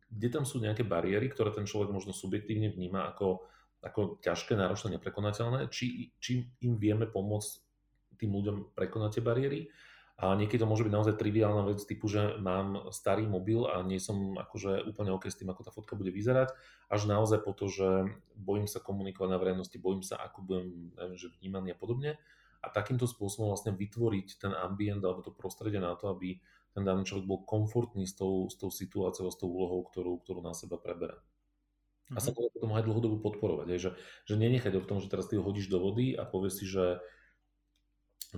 [0.07, 3.43] kde tam sú nejaké bariéry, ktoré ten človek možno subjektívne vníma ako,
[3.83, 7.64] ako ťažké, náročné, neprekonateľné, či, či im vieme pomôcť
[8.15, 9.61] tým ľuďom prekonať tie bariéry.
[10.15, 13.99] A niekedy to môže byť naozaj triviálna vec typu, že mám starý mobil a nie
[13.99, 16.55] som akože úplne OK s tým, ako tá fotka bude vyzerať,
[16.87, 21.19] až naozaj po to, že bojím sa komunikovať na verejnosti, bojím sa, ako budem neviem,
[21.19, 22.11] že vnímaný a podobne.
[22.63, 26.39] A takýmto spôsobom vlastne vytvoriť ten ambient alebo to prostredie na to, aby
[26.71, 30.39] ten daný človek bol komfortný s tou, s tou situáciou, s tou úlohou, ktorú, ktorú
[30.39, 31.19] na seba preberá.
[32.13, 32.55] A sa mhm.
[32.55, 33.67] potom aj dlhodobo podporovať.
[33.75, 33.91] Je, že,
[34.29, 37.03] že nenechať o tom, že teraz ty ho hodíš do vody a povieš si, že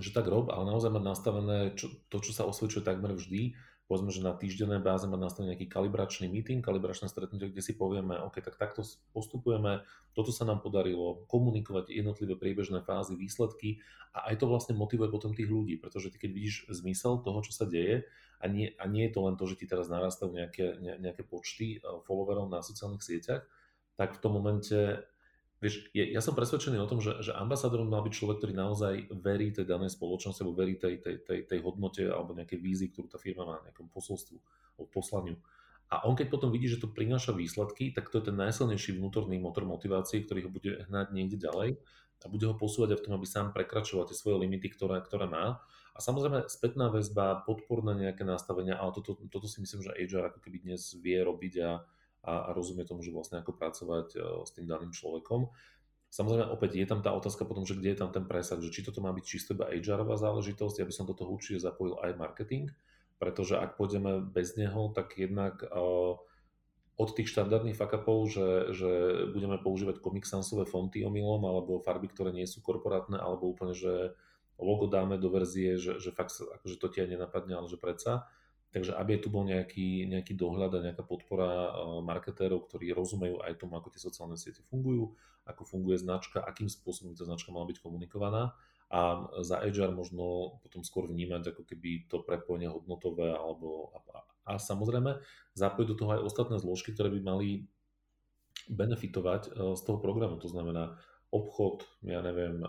[0.00, 3.54] že tak rob, ale naozaj mať nastavené čo, to, čo sa osvedčuje takmer vždy,
[3.88, 8.20] povedzme, že na týždennej báze mať nastavený nejaký kalibračný meeting, kalibračné stretnutie, kde si povieme,
[8.20, 8.84] OK, tak takto
[9.16, 9.80] postupujeme,
[10.12, 13.80] toto sa nám podarilo, komunikovať jednotlivé priebežné fázy, výsledky
[14.12, 17.56] a aj to vlastne motivuje potom tých ľudí, pretože ty keď vidíš zmysel toho, čo
[17.56, 18.04] sa deje
[18.38, 21.24] a nie, a nie je to len to, že ti teraz narastajú nejaké, ne, nejaké
[21.24, 23.48] počty eh, followerov na sociálnych sieťach,
[23.96, 25.00] tak v tom momente
[25.58, 29.10] Vieš, je, ja som presvedčený o tom, že, že ambasádorom mal byť človek, ktorý naozaj
[29.10, 33.10] verí tej danej spoločnosti, alebo verí tej, tej, tej, tej hodnote alebo nejakej vízii, ktorú
[33.10, 34.38] tá firma má, nejakom posolstvu,
[34.78, 35.34] alebo poslaniu.
[35.88, 39.40] A on keď potom vidí, že to prináša výsledky, tak to je ten najsilnejší vnútorný
[39.40, 41.80] motor motivácie, ktorý ho bude hnať niekde ďalej
[42.18, 45.30] a bude ho posúvať aj v tom, aby sám prekračoval tie svoje limity, ktoré, ktoré
[45.30, 45.62] má.
[45.94, 50.38] A samozrejme spätná väzba, podporné nejaké nastavenia, ale toto, toto si myslím, že HR ako
[50.42, 51.82] keby dnes vie robiť a,
[52.24, 55.50] a, a rozumie tomu, že vlastne ako pracovať e, s tým daným človekom.
[56.08, 58.80] Samozrejme, opäť je tam tá otázka potom, že kde je tam ten presah, že či
[58.80, 62.16] toto má byť čisto iba HR-ová záležitosť, ja by som do toho určite zapojil aj
[62.16, 62.72] marketing,
[63.20, 66.16] pretože ak pôjdeme bez neho, tak jednak uh,
[66.98, 68.90] od tých štandardných fuck-upov, že, že
[69.30, 74.16] budeme používať Comic Sansové fonty omylom, alebo farby, ktoré nie sú korporátne, alebo úplne, že
[74.58, 78.26] logo dáme do verzie, že, že fakt akože to ti aj nenapadne, ale že predsa,
[78.68, 81.72] Takže aby tu bol nejaký, nejaký dohľad a nejaká podpora
[82.04, 85.16] marketérov, ktorí rozumejú aj tomu, ako tie sociálne siete fungujú,
[85.48, 88.52] ako funguje značka, akým spôsobom tá značka mala byť komunikovaná
[88.92, 94.20] a za HR možno potom skôr vnímať ako keby to prepojenie hodnotové alebo a, a,
[94.48, 95.16] a samozrejme
[95.56, 97.48] zapojiť do toho aj ostatné zložky, ktoré by mali
[98.68, 102.64] benefitovať z toho programu, to znamená obchod, ja neviem,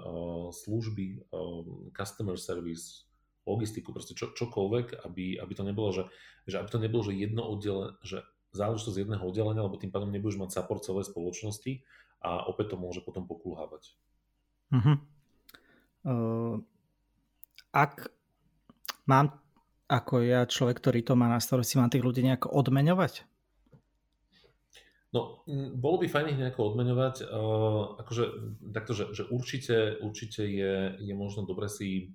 [0.52, 1.32] služby,
[1.96, 3.08] customer service,
[3.50, 6.04] logistiku, proste čo, čokoľvek, aby, aby to nebolo, že,
[6.46, 8.22] že aby to nebolo, že jedno oddelenie, že
[8.54, 11.86] záležitosť jedného oddelenia, lebo tým pádom nebudeš mať support celej spoločnosti
[12.26, 13.94] a opäť to môže potom pokulhávať.
[14.74, 14.98] Uh-huh.
[16.06, 16.56] Uh,
[17.74, 18.10] ak
[19.06, 19.38] mám
[19.90, 23.26] ako ja človek, ktorý to má na starosti, mám tých ľudí nejako odmeňovať?
[25.10, 25.42] No,
[25.74, 27.26] bolo by fajn ich nejako odmeňovať.
[27.26, 28.24] Uh, akože,
[28.70, 32.14] takto, že, že určite, určite je, je možno dobre si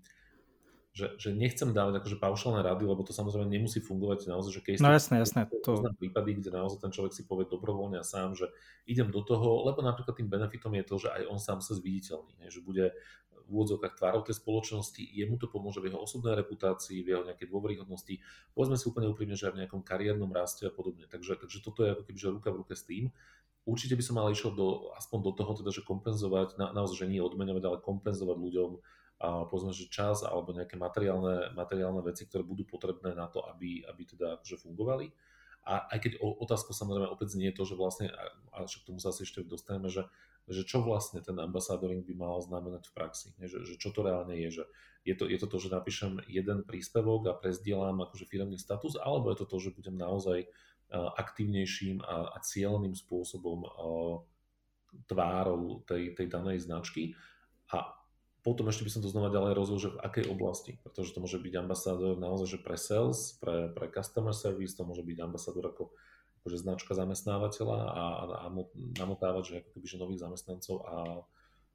[0.94, 4.74] že, že nechcem dávať akože paušálne rady, lebo to samozrejme nemusí fungovať naozaj, že keď
[4.78, 5.50] no jasné, jasné.
[5.66, 5.83] To...
[5.98, 8.46] prípady, kde naozaj ten človek si povie dobrovoľne a sám, že
[8.87, 12.46] idem do toho, lebo napríklad tým benefitom je to, že aj on sám sa zviditeľní,
[12.46, 12.94] že bude
[13.44, 17.50] v úvodzovkách tvárov tej spoločnosti, jemu to pomôže v jeho osobnej reputácii, v jeho nejakej
[17.50, 18.14] dôveryhodnosti,
[18.54, 21.11] povedzme si úplne úprimne, že aj v nejakom kariérnom raste a podobne.
[21.11, 23.11] Takže, takže toto je ako keby že ruka v ruke s tým.
[23.66, 27.11] Určite by som mal išiel do, aspoň do toho, teda, že kompenzovať, na, naozaj, že
[27.11, 28.70] nie odmeňovať, ale kompenzovať ľuďom
[29.20, 34.03] povedzme, že čas alebo nejaké materiálne, materiálne veci, ktoré budú potrebné na to, aby, aby
[34.05, 35.12] teda akože fungovali.
[35.64, 38.12] A aj keď otázka samozrejme opäť je to, že vlastne,
[38.53, 40.05] a však k tomu sa asi ešte dostaneme, že,
[40.44, 43.48] že čo vlastne ten ambasadoring by mal znamenať v praxi, nie?
[43.48, 44.64] Že, že čo to reálne je, že
[45.09, 49.33] je to, je to to, že napíšem jeden príspevok a prezdielam akože firmný status, alebo
[49.33, 50.44] je to to, že budem naozaj
[50.92, 53.64] aktívnejším a, a cieľným spôsobom
[55.09, 57.16] tvárou tej, tej danej značky.
[57.72, 58.04] A
[58.44, 61.40] potom ešte by som to znova ďalej rozhodol, že v akej oblasti, pretože to môže
[61.40, 65.96] byť ambasádor naozaj že pre sales, pre, pre customer service, to môže byť ambasádor ako
[66.44, 68.46] akože značka zamestnávateľa a, a, a
[69.00, 71.24] namotávať, že ako keby, že nových zamestnancov a,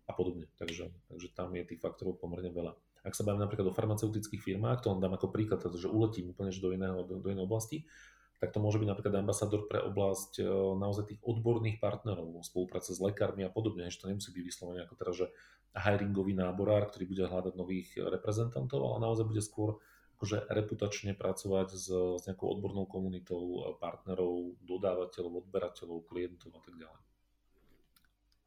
[0.05, 0.45] a podobne.
[0.61, 2.77] Takže, takže tam je tých faktorov pomerne veľa.
[3.01, 6.53] Ak sa bavím napríklad o farmaceutických firmách, to len dám ako príklad, že uletím úplne
[6.53, 7.81] do, iného, do, do inej oblasti,
[8.39, 10.47] tak to môže byť napríklad ambasador pre oblasť e,
[10.79, 14.95] naozaj tých odborných partnerov, spolupráce s lekármi a podobne, že to nemusí byť vyslovene ako
[14.95, 15.25] teda, že
[15.75, 19.77] hiringový náborár, ktorý bude hľadať nových reprezentantov, ale naozaj bude skôr
[20.19, 27.01] akože reputačne pracovať s, s nejakou odbornou komunitou partnerov, dodávateľov, odberateľov, klientov a tak ďalej.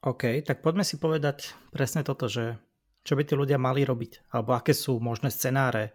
[0.02, 2.60] OK, tak poďme si povedať presne toto, že
[3.06, 5.94] čo by tí ľudia mali robiť, alebo aké sú možné scenáre,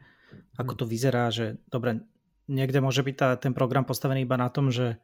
[0.58, 2.02] ako to vyzerá, že dobre,
[2.48, 4.98] niekde môže byť tá, ten program postavený iba na tom, že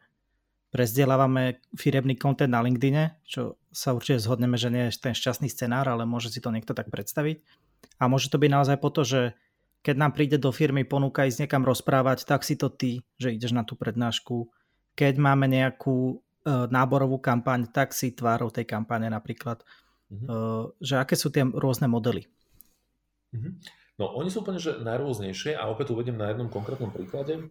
[0.73, 5.85] prezdielávame firemný content na LinkedIne, čo sa určite zhodneme, že nie je ten šťastný scenár,
[5.85, 7.45] ale môže si to niekto tak predstaviť.
[8.01, 9.21] A môže to byť naozaj po to, že
[9.85, 13.53] keď nám príde do firmy ponuka ísť niekam rozprávať, tak si to ty, že ideš
[13.53, 14.49] na tú prednášku.
[14.95, 16.15] Keď máme nejakú e,
[16.71, 19.61] náborovú kampaň, tak si tvárou tej kampane napríklad.
[20.09, 20.25] Mm-hmm.
[20.25, 20.35] E,
[20.79, 22.25] že aké sú tie rôzne modely?
[23.35, 23.82] Mm-hmm.
[24.01, 27.45] No, oni sú úplne že najrôznejšie a opäť uvediem na jednom konkrétnom príklade.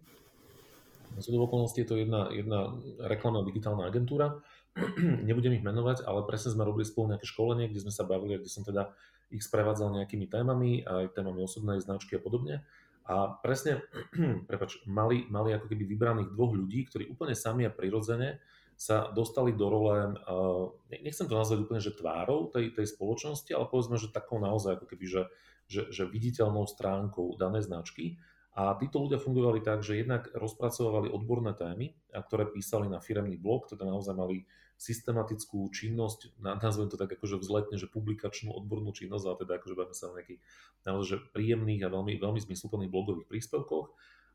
[1.15, 4.43] Z okolností je to jedna, jedna reklamná digitálna agentúra.
[5.29, 8.49] Nebudem ich menovať, ale presne sme robili spolu nejaké školenie, kde sme sa bavili, kde
[8.49, 8.91] som teda
[9.29, 12.65] ich sprevádzal nejakými témami, aj témami osobnej značky a podobne.
[13.07, 13.85] A presne,
[14.49, 19.53] prepač, mali, mali ako keby vybraných dvoch ľudí, ktorí úplne sami a prirodzene sa dostali
[19.53, 24.09] do role, uh, nechcem to nazvať úplne, že tvárou tej, tej spoločnosti, ale povedzme, že
[24.09, 25.21] takou naozaj ako keby, že
[25.67, 28.19] že, že viditeľnou stránkou danej značky.
[28.53, 33.41] A títo ľudia fungovali tak, že jednak rozpracovali odborné témy, a ktoré písali na firemný
[33.41, 34.45] blog, teda naozaj mali
[34.77, 39.97] systematickú činnosť, nazvem to tak akože vzletne, že publikačnú odbornú činnosť, ale teda akože bavíme
[39.97, 40.41] sa o nejakých
[40.85, 43.89] naozaj príjemných a veľmi, veľmi zmysluplných blogových príspevkoch.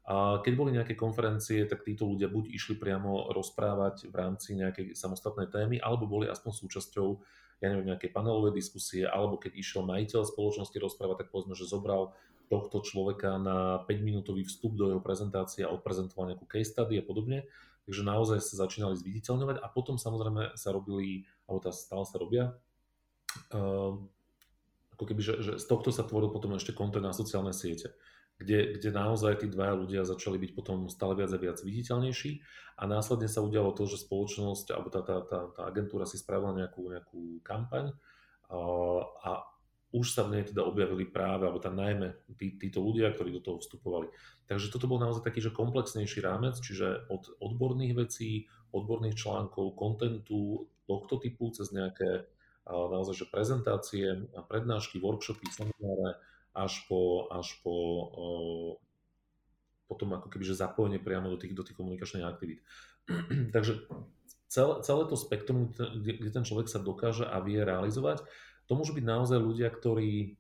[0.09, 4.97] A keď boli nejaké konferencie, tak títo ľudia buď išli priamo rozprávať v rámci nejakej
[4.97, 7.09] samostatnej témy, alebo boli aspoň súčasťou
[7.59, 12.15] ja neviem, nejaké panelové diskusie, alebo keď išiel majiteľ spoločnosti rozprávať, tak povedzme, že zobral
[12.49, 17.45] tohto človeka na 5-minútový vstup do jeho prezentácie a odprezentoval nejakú case study a podobne.
[17.85, 22.57] Takže naozaj sa začínali zviditeľňovať a potom samozrejme sa robili, alebo tá stále sa robia,
[23.53, 23.97] uh,
[24.97, 27.93] ako keby, že, že z tohto sa tvoril potom ešte kontent na sociálne siete
[28.39, 32.43] kde, kde naozaj tí dvaja ľudia začali byť potom stále viac a viac viditeľnejší
[32.79, 36.55] a následne sa udialo to, že spoločnosť alebo tá, tá, tá, tá agentúra si spravila
[36.55, 37.91] nejakú, nejakú kampaň
[38.49, 38.59] a,
[39.27, 39.31] a
[39.89, 43.41] už sa v nej teda objavili práve, alebo tam najmä tí, títo ľudia, ktorí do
[43.41, 44.13] toho vstupovali.
[44.45, 50.69] Takže toto bol naozaj taký, že komplexnejší rámec, čiže od odborných vecí, odborných článkov, kontentu
[50.85, 52.29] tohto typu cez nejaké
[52.69, 56.21] naozaj, že prezentácie, prednášky, workshopy, semináre,
[56.55, 57.75] až po, až po
[59.89, 62.61] potom ako keby, zapojenie priamo do tých, do tých komunikačných aktivít.
[63.55, 63.89] Takže
[64.53, 68.21] celé, celé to spektrum, kde ten človek sa dokáže a vie realizovať,
[68.69, 70.37] to môžu byť naozaj ľudia, ktorí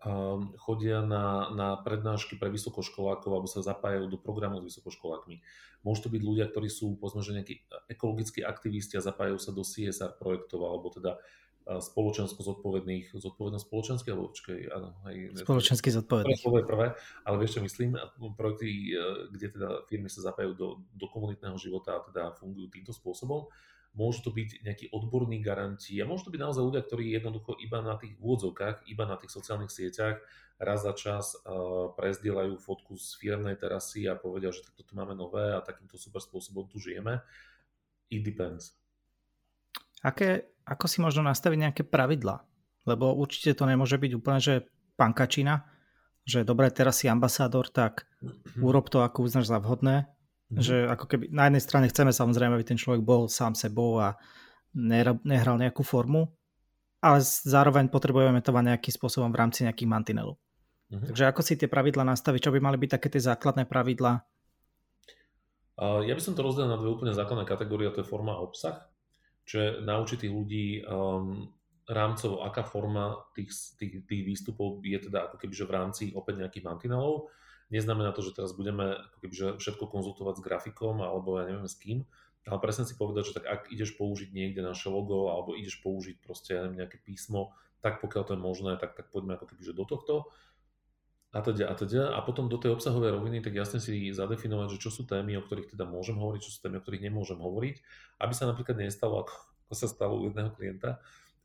[0.00, 5.44] um, chodia na, na prednášky pre vysokoškolákov alebo sa zapájajú do programov s vysokoškolákmi.
[5.84, 7.54] Môžu to byť ľudia, ktorí sú povedzme, že nejakí
[7.92, 11.20] ekologickí aktivisti a zapájajú sa do CSR projektov alebo teda
[11.68, 16.40] spoločensko zodpovedných, zodpovednosť spoločenských, alebo počkaj, áno, aj, spoločensky zodpovedných.
[16.40, 16.86] Prvé, prvé,
[17.28, 18.00] ale vieš čo myslím,
[18.40, 22.96] projekty, e, kde teda firmy sa zapájajú do, do komunitného života a teda fungujú týmto
[22.96, 23.52] spôsobom,
[23.92, 27.84] môžu to byť nejakí odborní garanti a môžu to byť naozaj ľudia, ktorí jednoducho iba
[27.84, 30.24] na tých úvodzovkách, iba na tých sociálnych sieťach
[30.58, 35.14] raz za čas uh, prezdielajú fotku z firmnej terasy a povedia, že takto tu máme
[35.14, 37.22] nové a takýmto super spôsobom tu žijeme
[38.08, 38.72] It depends.
[40.06, 42.44] Aké, ako si možno nastaviť nejaké pravidla?
[42.86, 45.66] Lebo určite to nemôže byť úplne, že pankačina,
[46.28, 48.60] že dobre, teraz si ambasádor, tak mm-hmm.
[48.60, 50.08] urob to, ako uznáš za vhodné.
[50.48, 50.60] Mm-hmm.
[50.64, 54.16] Že ako keby na jednej strane chceme samozrejme, aby ten človek bol sám sebou a
[54.72, 56.28] nehral nejakú formu,
[57.00, 60.40] ale zároveň potrebujeme to nejakým spôsobom v rámci nejakých mantinelov.
[60.88, 61.08] Mm-hmm.
[61.12, 64.24] Takže ako si tie pravidla nastaviť, čo by mali byť také tie základné pravidla?
[65.78, 68.42] Ja by som to rozdelil na dve úplne základné kategórie, a to je forma a
[68.42, 68.88] obsah.
[69.48, 71.48] Čiže naučiť tých ľudí um,
[71.88, 73.48] rámcovo, aká forma tých,
[73.80, 77.32] tých, tých výstupov je teda ako keby, že v rámci opäť nejakých mantinelov.
[77.72, 81.64] Neznamená to, že teraz budeme ako keby, že všetko konzultovať s grafikom alebo ja neviem
[81.64, 82.04] s kým,
[82.44, 86.20] ale presne si povedať, že tak ak ideš použiť niekde naše logo alebo ideš použiť
[86.20, 89.62] proste ja neviem, nejaké písmo, tak pokiaľ to je možné, tak, tak poďme ako keby,
[89.64, 90.28] že do tohto
[91.38, 92.02] a teda, a teda.
[92.12, 95.42] A potom do tej obsahovej roviny, tak jasne si zadefinovať, že čo sú témy, o
[95.46, 97.76] ktorých teda môžem hovoriť, čo sú témy, o ktorých nemôžem hovoriť,
[98.18, 99.34] aby sa napríklad nestalo, ako,
[99.70, 100.98] ako sa stalo u jedného klienta,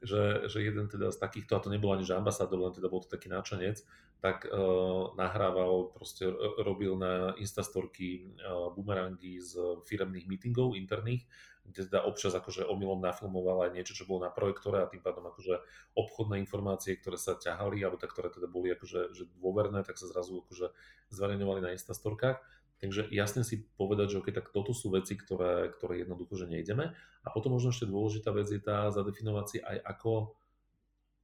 [0.03, 2.99] že, že jeden teda z takýchto, a to nebol ani že ambasádor, len teda bol
[3.06, 3.79] to taký náčanec,
[4.19, 6.27] tak uh, nahrával, proste
[6.60, 11.23] robil na Instastorky uh, bumerangy z firemných meetingov interných,
[11.63, 15.23] kde teda občas akože omylom nafilmoval aj niečo, čo bolo na projektore a tým pádom
[15.32, 15.63] akože
[15.95, 20.12] obchodné informácie, ktoré sa ťahali, alebo tak, ktoré teda boli akože že dôverné, tak sa
[20.12, 20.76] zrazu akože
[21.12, 22.43] zverejňovali na Instastorkách
[22.84, 26.91] Takže jasne si povedať, že okay, tak toto sú veci, ktoré, ktoré jednoducho, že nejdeme.
[27.23, 30.36] A potom možno ešte dôležitá vec je tá zadefinovať si aj ako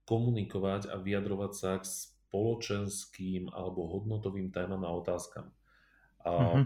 [0.08, 5.52] komunikovať a vyjadrovať sa k spoločenským alebo hodnotovým témam a otázkam.
[6.24, 6.66] A mm-hmm.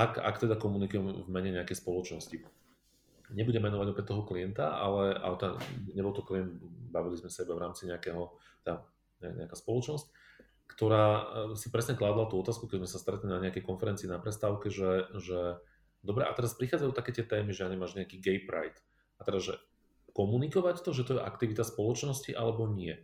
[0.00, 2.40] ak, ak teda komunikujem v mene nejakej spoločnosti.
[3.32, 5.48] Nebudem menovať opäť toho klienta, ale, ale tá,
[5.92, 6.56] nebol to klient,
[6.92, 8.32] bavili sme sa iba v rámci nejakého,
[8.64, 8.84] tá,
[9.20, 10.12] nejaká spoločnosť
[10.72, 11.22] ktorá eh,
[11.54, 15.12] si presne kladla tú otázku, keď sme sa stretli na nejakej konferencii na prestávke, že,
[15.20, 15.60] že
[16.00, 18.80] dobre, a teraz prichádzajú také tie témy, že nemáš nejaký gay pride.
[19.20, 19.54] A teraz, že
[20.16, 22.98] komunikovať to, že to je aktivita spoločnosti alebo nie.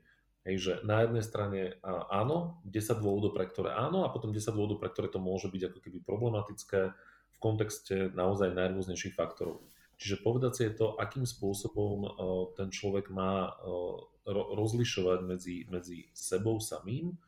[0.45, 1.61] Hej, že na jednej strane
[2.09, 5.63] áno, 10 dôvodov, pre ktoré áno, a potom 10 dôvodov, pre ktoré to môže byť
[5.73, 6.81] ako keby problematické
[7.29, 9.61] v kontexte naozaj najrôznejších faktorov.
[9.99, 12.11] Čiže povedať si je to, akým spôsobom uh,
[12.55, 13.99] ten človek má uh,
[14.31, 17.19] rozlišovať medzi, medzi sebou samým.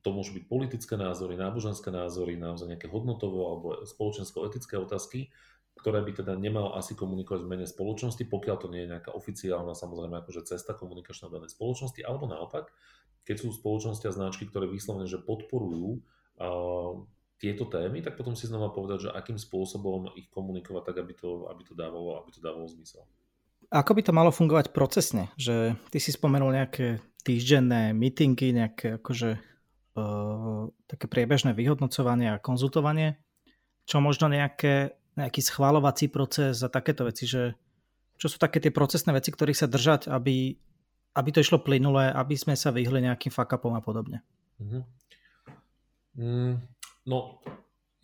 [0.00, 5.28] To môžu byť politické názory, náboženské názory, naozaj nejaké hodnotovo alebo spoločensko-etické otázky,
[5.76, 9.76] ktoré by teda nemal asi komunikovať v mene spoločnosti, pokiaľ to nie je nejaká oficiálna
[9.76, 12.70] samozrejme akože cesta komunikačná v danej spoločnosti, alebo naopak,
[13.26, 17.02] keď sú spoločnosti a značky, ktoré vyslovene, že podporujú uh,
[17.36, 21.44] tieto témy, tak potom si znova povedať, že akým spôsobom ich komunikovať tak, aby to,
[21.52, 23.04] aby to, dávalo, aby to dávalo zmysel.
[23.68, 25.28] Ako by to malo fungovať procesne?
[25.36, 29.36] Že ty si spomenul nejaké týždenné meetingy, nejaké akože
[30.86, 33.16] také priebežné vyhodnocovanie a konzultovanie,
[33.88, 37.56] čo možno nejaké, nejaký schválovací proces a takéto veci, že
[38.20, 40.56] čo sú také tie procesné veci, ktorých sa držať, aby,
[41.16, 44.20] aby to išlo plynulé, aby sme sa vyhli nejakým fuck-upom a podobne.
[44.60, 44.82] Mm-hmm.
[46.16, 46.54] Mm,
[47.06, 47.40] no,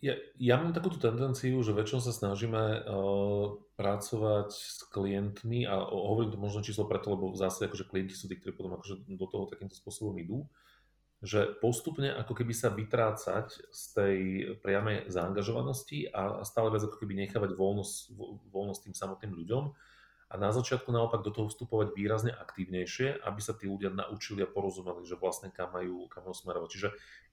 [0.03, 6.35] ja, ja mám takúto tendenciu, že väčšinou sa snažíme uh, pracovať s klientmi a hovorím
[6.35, 9.47] to možno číslo preto, lebo zase akože klienti sú tí, ktorí potom akože do toho
[9.47, 10.43] takýmto spôsobom idú
[11.23, 14.17] že postupne ako keby sa vytrácať z tej
[14.59, 18.11] priamej zaangažovanosti a stále viac ako keby nechávať voľnosť,
[18.51, 19.63] voľnosť tým samotným ľuďom
[20.33, 24.49] a na začiatku naopak do toho vstupovať výrazne aktívnejšie, aby sa tí ľudia naučili a
[24.49, 26.69] porozumeli, že vlastne kam majú, kam smerovať.
[26.73, 26.87] Čiže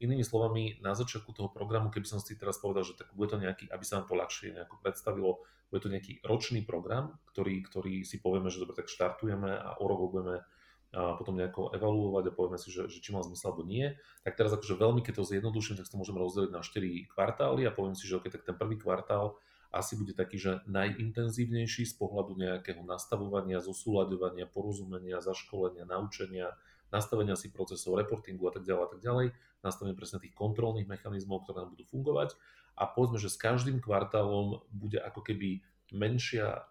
[0.04, 3.40] inými slovami, na začiatku toho programu, keby som si teraz povedal, že tak bude to
[3.40, 5.40] nejaký, aby sa nám to ľahšie nejako predstavilo,
[5.72, 9.84] bude to nejaký ročný program, ktorý, ktorý si povieme, že dobre, tak štartujeme a o
[9.88, 10.44] rok budeme
[10.90, 13.94] a potom nejako evaluovať a povieme si, že, že či má zmysel alebo nie.
[14.26, 17.70] Tak teraz akože veľmi, keď to zjednoduším, tak to môžeme rozdeliť na 4 kvartály a
[17.70, 19.38] poviem si, že okay, tak ten prvý kvartál
[19.70, 26.58] asi bude taký, že najintenzívnejší z pohľadu nejakého nastavovania, zosúľadovania, porozumenia, zaškolenia, naučenia,
[26.90, 29.26] nastavenia si procesov, reportingu a tak ďalej a tak ďalej,
[29.62, 32.34] nastavenie presne tých kontrolných mechanizmov, ktoré nám budú fungovať.
[32.74, 35.62] A povedzme, že s každým kvartálom bude ako keby
[35.94, 36.66] menšia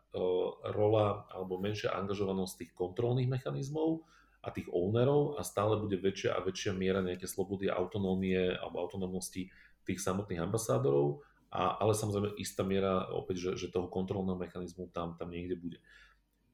[0.75, 4.03] rola alebo menšia angažovanosť tých kontrolných mechanizmov
[4.39, 9.51] a tých ownerov a stále bude väčšia a väčšia miera nejaké slobody autonómie alebo autonómnosti
[9.83, 11.19] tých samotných ambasádorov,
[11.50, 15.77] a, ale samozrejme istá miera opäť, že, že toho kontrolného mechanizmu tam, tam niekde bude.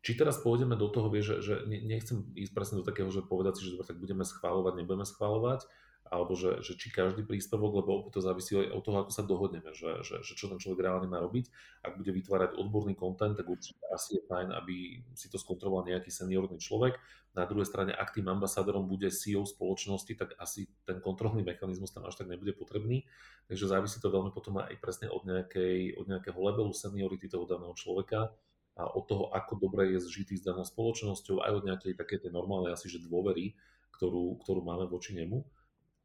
[0.05, 3.59] Či teraz pôjdeme do toho, vie, že, že nechcem ísť presne do takého, že povedať
[3.59, 5.65] si, že tak budeme schváľovať, nebudeme schváľovať,
[6.05, 9.73] alebo že, že či každý príspevok, lebo to závisí aj od toho, ako sa dohodneme,
[9.73, 11.49] že, že, že čo ten človek reálne má robiť.
[11.81, 16.13] Ak bude vytvárať odborný kontent, tak určite asi je fajn, aby si to skontroloval nejaký
[16.13, 17.01] seniorný človek.
[17.33, 22.05] Na druhej strane, ak tým ambasádorom bude CEO spoločnosti, tak asi ten kontrolný mechanizmus tam
[22.05, 23.03] až tak nebude potrebný.
[23.49, 27.73] Takže závisí to veľmi potom aj presne od, nejakej, od nejakého levelu seniority toho daného
[27.73, 28.29] človeka
[28.75, 32.35] a od toho, ako dobre je zžitý s danou spoločnosťou, aj od nejakej také tej
[32.35, 33.55] normálnej asi, že dôvery,
[33.95, 35.39] ktorú, ktorú máme voči nemu.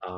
[0.05, 0.11] A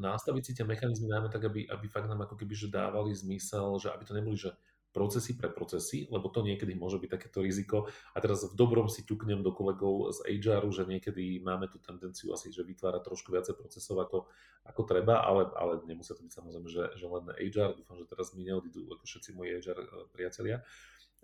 [0.00, 3.76] nastaviť si tie mechanizmy najmä tak, aby, aby fakt nám ako keby že dávali zmysel,
[3.78, 4.50] že aby to neboli, že
[4.92, 7.88] procesy pre procesy, lebo to niekedy môže byť takéto riziko.
[8.12, 12.36] A teraz v dobrom si ťuknem do kolegov z HR, že niekedy máme tú tendenciu
[12.36, 14.28] asi, že vytvárať trošku viacej procesov ako,
[14.68, 17.72] ako treba, ale, ale nemusia to byť samozrejme, že, že len HR.
[17.72, 20.56] Dúfam, že teraz mi neodídu ako všetci moji HR eh, priatelia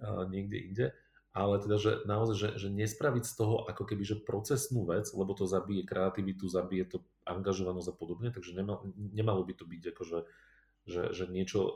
[0.01, 0.87] uh, niekde inde.
[1.37, 5.37] Ale teda, že naozaj, že, že nespraviť z toho ako keby, že procesnú vec, lebo
[5.37, 6.99] to zabije kreativitu, zabije to
[7.29, 10.19] angažovanosť a podobne, takže nemal, nemalo by to byť akože
[10.89, 11.73] že, že niečo e,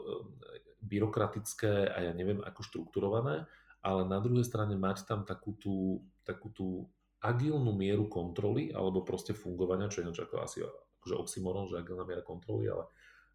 [0.80, 3.44] byrokratické a ja neviem ako štrukturované,
[3.84, 6.88] ale na druhej strane mať tam takú tú, takú tú
[7.22, 12.24] agilnú mieru kontroly alebo proste fungovania, čo je ako asi akože oxymoron, že agilná miera
[12.24, 12.88] kontroly, ale,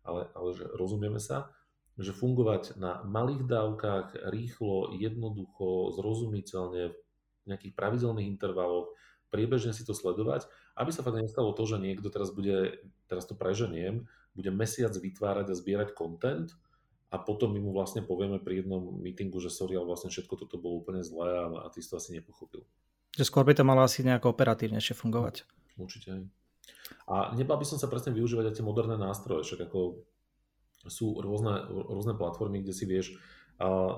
[0.04, 1.48] ale, ale že rozumieme sa,
[1.98, 8.94] že fungovať na malých dávkach, rýchlo, jednoducho, zrozumiteľne, v nejakých pravidelných intervaloch,
[9.34, 10.46] priebežne si to sledovať,
[10.78, 12.80] aby sa fakt nestalo to, že niekto teraz bude,
[13.10, 14.06] teraz to preženiem,
[14.38, 16.54] bude mesiac vytvárať a zbierať content
[17.10, 20.60] a potom my mu vlastne povieme pri jednom meetingu, že sorry, ale vlastne všetko toto
[20.60, 22.68] bolo úplne zlé a, a ty si to asi nepochopil.
[23.16, 25.48] Že skôr by to malo asi nejako operatívnejšie fungovať.
[25.80, 26.24] Určite aj.
[27.08, 30.04] A nebal by som sa presne využívať aj tie moderné nástroje, však ako
[30.88, 33.20] sú rôzne, rôzne platformy, kde si vieš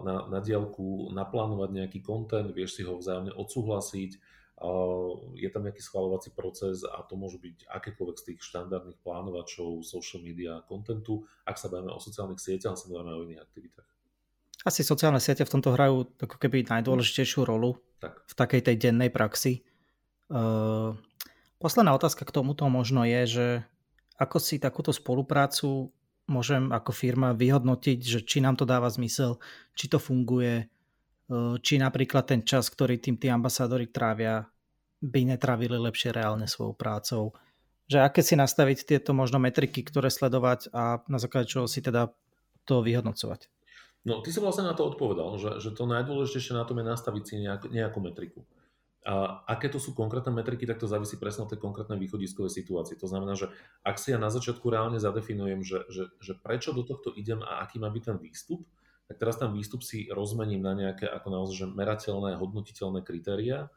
[0.03, 4.11] na, na diálku naplánovať nejaký content, vieš si ho vzájomne odsúhlasiť,
[5.39, 10.19] je tam nejaký schvalovací proces a to môžu byť akékoľvek z tých štandardných plánovačov social
[10.19, 13.87] media kontentu, ak sa bavíme o sociálnych sieťach, ale sa bavíme o iných aktivitách.
[14.67, 18.19] Asi sociálne siete v tomto hrajú ako keby najdôležitejšiu rolu tak.
[18.27, 19.63] v takej tej dennej praxi.
[21.59, 23.47] Posledná otázka k tomuto možno je, že
[24.19, 25.95] ako si takúto spoluprácu
[26.29, 29.41] môžem ako firma vyhodnotiť, že či nám to dáva zmysel,
[29.73, 30.69] či to funguje,
[31.61, 34.45] či napríklad ten čas, ktorý tým tí ambasádori trávia,
[34.99, 37.23] by netravili lepšie reálne svojou prácou.
[37.89, 42.13] Že aké si nastaviť tieto možno metriky, ktoré sledovať a na základe čoho si teda
[42.67, 43.49] to vyhodnocovať.
[44.05, 47.23] No, ty si vlastne na to odpovedal, že, že to najdôležitejšie na tom je nastaviť
[47.25, 48.45] si nejak, nejakú metriku.
[49.07, 52.99] A aké to sú konkrétne metriky, tak to závisí presne od tej konkrétnej východiskovej situácie.
[52.99, 53.47] To znamená, že
[53.79, 57.63] ak si ja na začiatku reálne zadefinujem, že, že, že prečo do tohto idem a
[57.63, 58.67] aký má byť ten výstup,
[59.07, 63.71] tak teraz ten výstup si rozmením na nejaké ako naozaj že merateľné, hodnotiteľné kritéria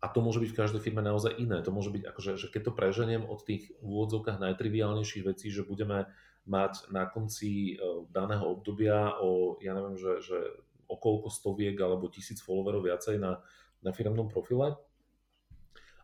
[0.00, 1.60] a to môže byť v každej firme naozaj iné.
[1.64, 5.64] To môže byť akože, že keď to preženiem od tých v úvodzovkách najtriviálnejších vecí, že
[5.64, 6.08] budeme
[6.44, 10.36] mať na konci e, daného obdobia o, ja neviem, že, že
[10.84, 13.40] o koľko stoviek alebo tisíc followerov viacej na,
[13.84, 14.80] na firmnom profile,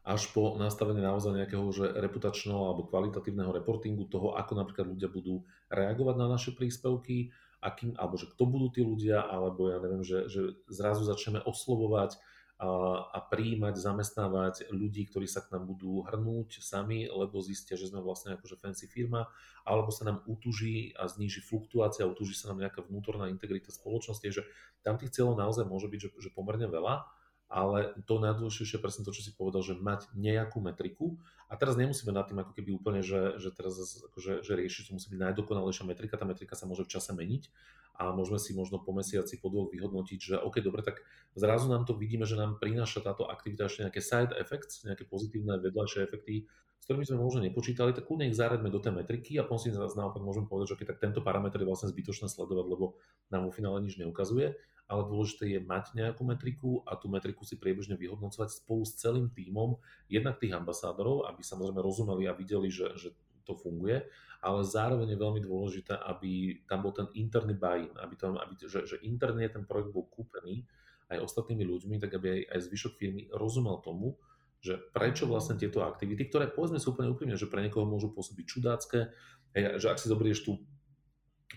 [0.04, 5.44] až po nastavenie naozaj nejakého že reputačného alebo kvalitatívneho reportingu toho, ako napríklad ľudia budú
[5.68, 10.32] reagovať na naše príspevky, akým, alebo že kto budú tí ľudia, alebo ja neviem, že,
[10.32, 12.16] že zrazu začneme oslovovať
[12.60, 12.68] a,
[13.12, 18.00] a prijímať, zamestnávať ľudí, ktorí sa k nám budú hrnúť sami, lebo zistia, že sme
[18.00, 19.28] vlastne akože fancy firma,
[19.68, 24.42] alebo sa nám utuží a zníži fluktuácia, utuží sa nám nejaká vnútorná integrita spoločnosti, že
[24.80, 27.19] tam tých cieľov naozaj môže byť, že, že pomerne veľa
[27.50, 31.18] ale to najdôležitejšie je presne to, čo si povedal, že mať nejakú metriku.
[31.50, 33.74] A teraz nemusíme nad tým ako keby úplne, že, že teraz
[34.06, 37.50] akože, že riešiť, to musí byť najdokonalejšia metrika, tá metrika sa môže v čase meniť.
[37.98, 41.02] A môžeme si možno po mesiaci, po dvoch vyhodnotiť, že OK, dobre, tak
[41.34, 45.58] zrazu nám to vidíme, že nám prináša táto aktivita ešte nejaké side effects, nejaké pozitívne
[45.58, 46.46] vedľajšie efekty,
[46.80, 49.68] s ktorými sme možno nepočítali, tak kľudne ich zaradme do tej metriky a potom si
[49.74, 52.96] naopak môžeme povedať, že okay, tak tento parameter je vlastne zbytočné sledovať, lebo
[53.28, 54.56] nám vo finále nič neukazuje
[54.90, 59.30] ale dôležité je mať nejakú metriku a tú metriku si priebežne vyhodnocovať spolu s celým
[59.30, 59.78] tímom,
[60.10, 63.14] jednak tých ambasádorov, aby samozrejme rozumeli a videli, že, že
[63.46, 64.02] to funguje,
[64.42, 68.82] ale zároveň je veľmi dôležité, aby tam bol ten interný buy-in, aby tam, aby, že,
[68.82, 70.66] že interne ten projekt bol kúpený
[71.06, 74.18] aj ostatnými ľuďmi, tak aby aj, aj zvyšok firmy rozumel tomu,
[74.60, 78.44] že prečo vlastne tieto aktivity, ktoré povedzme sú úplne úprimne, že pre niekoho môžu pôsobiť
[78.44, 79.08] čudácké,
[79.54, 80.52] že ak si zoberieš tú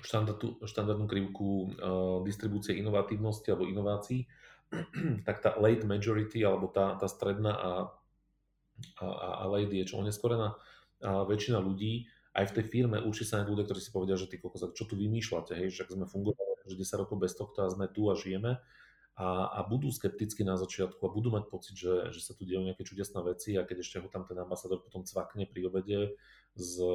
[0.02, 4.26] štandardnú, štandardnú krivku uh, distribúcie inovatívnosti alebo inovácií,
[5.28, 7.72] tak tá late majority alebo tá, tá stredná a,
[8.98, 9.06] a,
[9.42, 10.58] a late je čo oneskorená
[11.04, 14.42] a väčšina ľudí aj v tej firme určite sa ľudia, ktorí si povedia, že ty
[14.42, 17.92] kokos, čo tu vymýšľate, hej, že sme fungovali že 10 rokov bez tohto a sme
[17.92, 18.58] tu a žijeme.
[19.14, 22.66] A, a budú skepticky na začiatku a budú mať pocit, že, že sa tu dejú
[22.66, 26.18] nejaké čudesné veci a keď ešte ho tam ten ambasador potom cvakne pri obede
[26.54, 26.94] s e,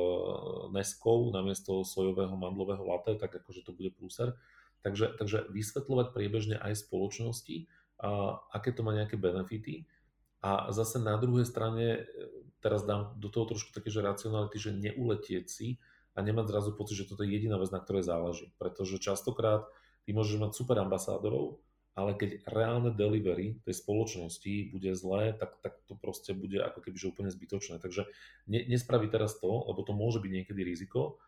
[0.70, 4.38] neskou namiesto sojového mandlového latte, tak akože to bude prúser.
[4.86, 7.66] Takže, takže vysvetľovať priebežne aj spoločnosti,
[7.98, 9.90] a aké to má nejaké benefity.
[10.38, 12.22] A zase na druhej strane, e,
[12.62, 15.82] teraz dám do toho trošku také, že racionality, že neuletieť si
[16.14, 18.54] a nemať zrazu pocit, že toto je jediná vec, na ktorej záleží.
[18.54, 19.66] Pretože častokrát
[20.06, 21.58] ty môžeš mať super ambasádorov,
[21.98, 26.94] ale keď reálne delivery tej spoločnosti bude zlé, tak, tak to proste bude ako keby
[26.94, 27.82] že úplne zbytočné.
[27.82, 28.06] Takže
[28.46, 31.18] ne, nespraví teraz to, lebo to môže byť niekedy riziko,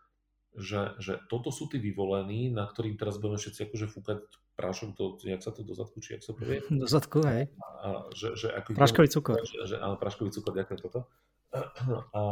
[0.54, 4.18] že, že toto sú tí vyvolení, na ktorým teraz budeme všetci akože fúkať
[4.54, 6.62] prášok do, jak sa to do zadku, či jak sa povie?
[6.82, 7.50] Do zadku, hej.
[7.82, 9.42] A, že, že ako praškový cukor.
[9.42, 11.00] Že, že, áno, praškový cukor, ďakujem toto.
[12.14, 12.22] A,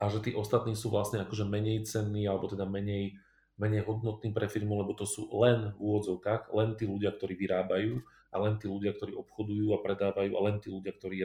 [0.00, 3.16] a že tí ostatní sú vlastne akože menej cenní, alebo teda menej,
[3.54, 8.02] menej hodnotní pre firmu, lebo to sú len v úvodzovkách, len tí ľudia, ktorí vyrábajú
[8.34, 11.22] a len tí ľudia, ktorí obchodujú a predávajú a len tí ľudia, ktorí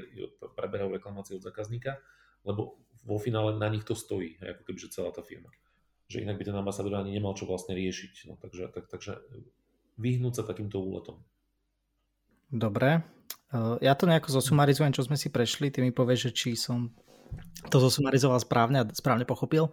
[0.53, 1.97] preberajú reklamácie od zákazníka,
[2.45, 5.49] lebo vo finále na nich to stojí, ako kebyže celá tá firma
[6.09, 8.13] že inak by ten ambasador ani nemal čo vlastne riešiť.
[8.25, 9.21] No, takže, tak, takže
[10.01, 11.21] vyhnúť sa takýmto úletom.
[12.49, 13.05] Dobre.
[13.53, 15.69] Eh, ja to nejako zosumarizujem, čo sme si prešli.
[15.69, 16.89] Ty mi povieš, že či som
[17.69, 19.69] to zosumarizoval správne a správne pochopil.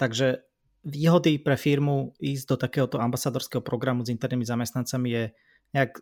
[0.00, 0.40] Takže
[0.88, 5.24] výhody pre firmu ísť do takéhoto ambasadorského programu s internými zamestnancami je
[5.76, 6.00] nejak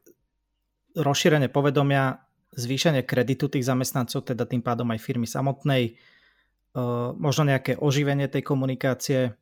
[0.97, 2.23] rozšírenie povedomia,
[2.55, 8.47] zvýšenie kreditu tých zamestnancov, teda tým pádom aj firmy samotnej, eh, možno nejaké oživenie tej
[8.47, 9.35] komunikácie,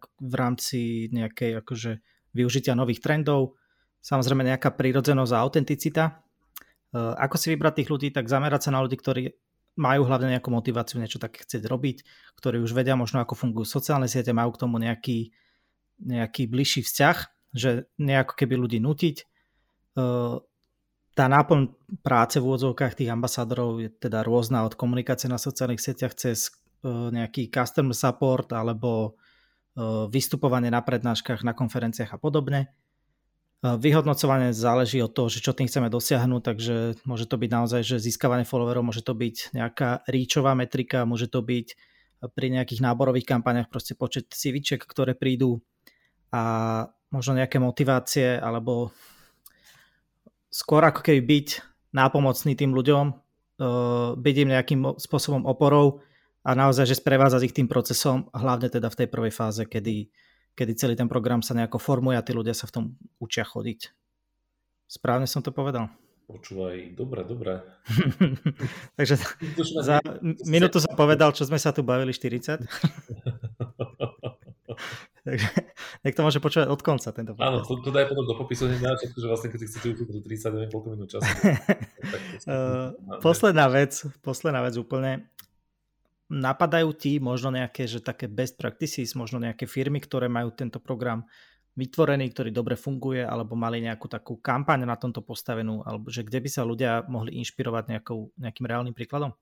[0.00, 2.00] v rámci nejakej akože
[2.32, 3.60] využitia nových trendov,
[4.00, 6.04] samozrejme nejaká prírodzenosť a autenticita.
[6.08, 6.12] E,
[6.96, 9.22] ako si vybrať tých ľudí, tak zamerať sa na ľudí, ktorí
[9.78, 11.96] majú hlavne nejakú motiváciu niečo také chcieť robiť,
[12.36, 15.32] ktorí už vedia možno ako fungujú sociálne siete, majú k tomu nejaký,
[16.02, 17.16] nejaký bližší vzťah,
[17.56, 19.16] že nejako keby ľudí nutiť.
[21.12, 21.60] Tá náplň
[22.00, 26.48] práce v úvodzovkách tých ambasádorov je teda rôzna od komunikácie na sociálnych sieťach cez
[26.84, 29.20] nejaký customer support alebo
[30.08, 32.72] vystupovanie na prednáškach, na konferenciách a podobne.
[33.62, 38.02] Vyhodnocovanie záleží od toho, že čo tým chceme dosiahnuť, takže môže to byť naozaj, že
[38.02, 41.78] získavanie followerov, môže to byť nejaká ríčová metrika, môže to byť
[42.34, 45.62] pri nejakých náborových kampaniach proste počet CVček, ktoré prídu
[46.34, 46.42] a
[47.14, 48.90] možno nejaké motivácie alebo
[50.50, 51.48] skôr ako keby byť
[51.94, 53.04] nápomocný tým ľuďom,
[54.18, 56.02] byť im nejakým spôsobom oporou,
[56.42, 60.10] a naozaj, že sprevádzať ich tým procesom, hlavne teda v tej prvej fáze, kedy,
[60.52, 62.84] kedy celý ten program sa nejako formuje a tí ľudia sa v tom
[63.18, 63.88] učia chodiť.
[64.88, 65.88] Správne som to povedal?
[66.28, 67.60] Počúvaj, dobre, dobre.
[68.98, 69.14] Takže
[69.84, 70.00] za
[70.48, 72.62] minútu som povedal, čo sme sa tu bavili 40.
[75.22, 75.46] Takže
[76.02, 77.46] nech to môže počúvať od konca tento podcast.
[77.46, 80.54] Áno, to, to daj potom do popisu na že vlastne keď si chcete učiť 30,
[80.56, 81.24] neviem koľko minút času.
[82.50, 82.90] uh,
[83.22, 85.30] posledná vec, posledná vec úplne.
[86.32, 91.28] Napadajú ti možno nejaké, že také best practices, možno nejaké firmy, ktoré majú tento program
[91.76, 96.40] vytvorený, ktorý dobre funguje, alebo mali nejakú takú kampaň na tomto postavenú, alebo že kde
[96.40, 99.32] by sa ľudia mohli inšpirovať nejakou, nejakým reálnym príkladom?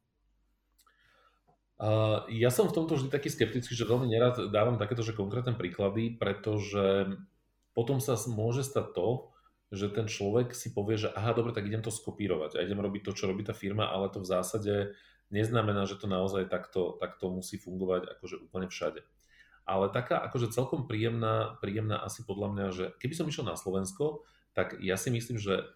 [1.81, 5.57] Uh, ja som v tomto vždy taký skeptický, že veľmi nerad dávam takéto že konkrétne
[5.57, 7.17] príklady, pretože
[7.73, 9.09] potom sa môže stať to,
[9.71, 13.07] že ten človek si povie, že aha, dobre, tak idem to skopírovať a idem robiť
[13.07, 14.75] to, čo robí tá firma, ale to v zásade
[15.31, 19.03] neznamená, že to naozaj takto, takto musí fungovať akože úplne všade.
[19.65, 24.27] Ale taká akože celkom príjemná, príjemná asi podľa mňa, že keby som išiel na Slovensko,
[24.51, 25.71] tak ja si myslím, že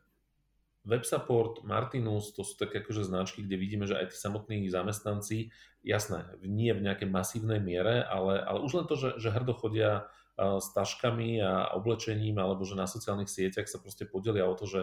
[0.85, 5.49] WebSupport, Martinus, to sú také akože značky, kde vidíme, že aj tí samotní zamestnanci,
[5.81, 10.13] jasné, nie v nejakej masívnej miere, ale, ale už len to, že, že hrdo chodia
[10.37, 14.83] s taškami a oblečením, alebo že na sociálnych sieťach sa proste podelia o to, že,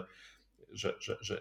[0.72, 1.34] že, že, že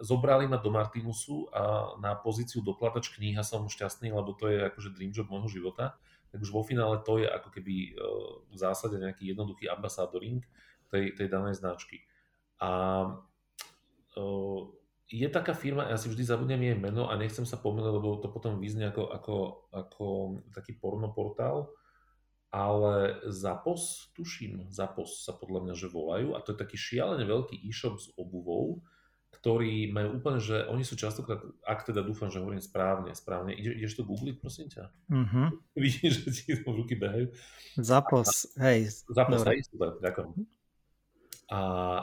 [0.00, 4.94] zobrali ma do Martinusu a na pozíciu dokladač kníha som šťastný, lebo to je akože
[4.96, 5.96] dream job môjho života.
[6.32, 8.02] Tak už vo finále to je ako keby e,
[8.50, 10.42] v zásade nejaký jednoduchý ambasádoring
[10.90, 12.02] tej, tej danej značky.
[12.58, 12.70] A
[14.16, 14.20] e,
[15.06, 18.26] je taká firma, ja si vždy zabudnem jej meno a nechcem sa pomýliť, lebo to
[18.26, 19.36] potom vyznie ako, ako,
[19.70, 20.06] ako
[20.50, 21.70] taký pornoportál,
[22.50, 27.54] ale Zapos, tuším, Zapos sa podľa mňa že volajú a to je taký šialene veľký
[27.70, 28.82] e-shop s obuvou,
[29.36, 33.76] ktorí majú úplne, že oni sú častokrát, ak teda dúfam, že hovorím správne, správne, Ide,
[33.76, 34.88] ideš to googliť, prosím ťa?
[35.12, 35.48] Uh-huh.
[35.84, 37.28] Vidíš, že ti to ruky behajú.
[37.76, 38.88] Zapos, a, hej.
[39.12, 40.32] Zapos, hej, super, ďakujem.
[41.46, 41.60] A,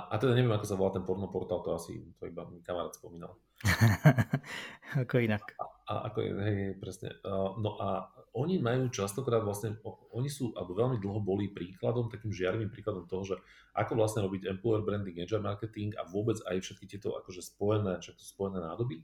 [0.08, 2.96] a teda neviem, ako sa volá ten porno portál, to asi to iba mi kamarát
[2.96, 3.36] spomínal.
[5.04, 5.44] ako inak.
[5.60, 7.12] A, a ako, hej, hej, presne.
[7.28, 8.08] Uh, no a
[8.40, 9.76] oni majú častokrát vlastne,
[10.16, 13.36] oni sú, alebo veľmi dlho boli príkladom, takým žiarivým príkladom toho, že
[13.76, 18.24] ako vlastne robiť employer branding, agile marketing a vôbec aj všetky tieto akože spojené, to
[18.24, 19.04] spojené nádoby,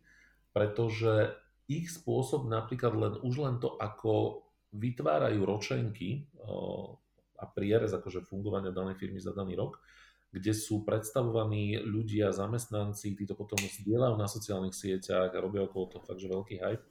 [0.56, 1.36] pretože
[1.70, 6.96] ich spôsob napríklad len už len to, ako vytvárajú ročenky uh,
[7.40, 9.84] a prierez akože fungovania danej firmy za daný rok,
[10.30, 15.98] kde sú predstavovaní ľudia, zamestnanci, tí to potom zdieľajú na sociálnych sieťach a robia okolo
[15.98, 16.86] toho fakt, že veľký hype,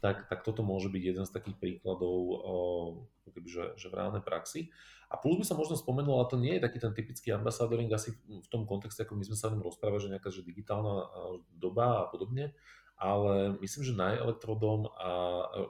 [0.00, 2.56] tak, tak toto môže byť jeden z takých príkladov o,
[3.34, 4.70] keby, že, že v reálnej praxi.
[5.08, 8.12] A plus by som možno spomenul, a to nie je taký ten typický ambasadoring asi
[8.28, 11.08] v tom kontexte, ako my sme sa o ňom rozprávali, že nejaká že digitálna
[11.56, 12.52] doba a podobne,
[12.98, 15.10] ale myslím, že na Elektrodom a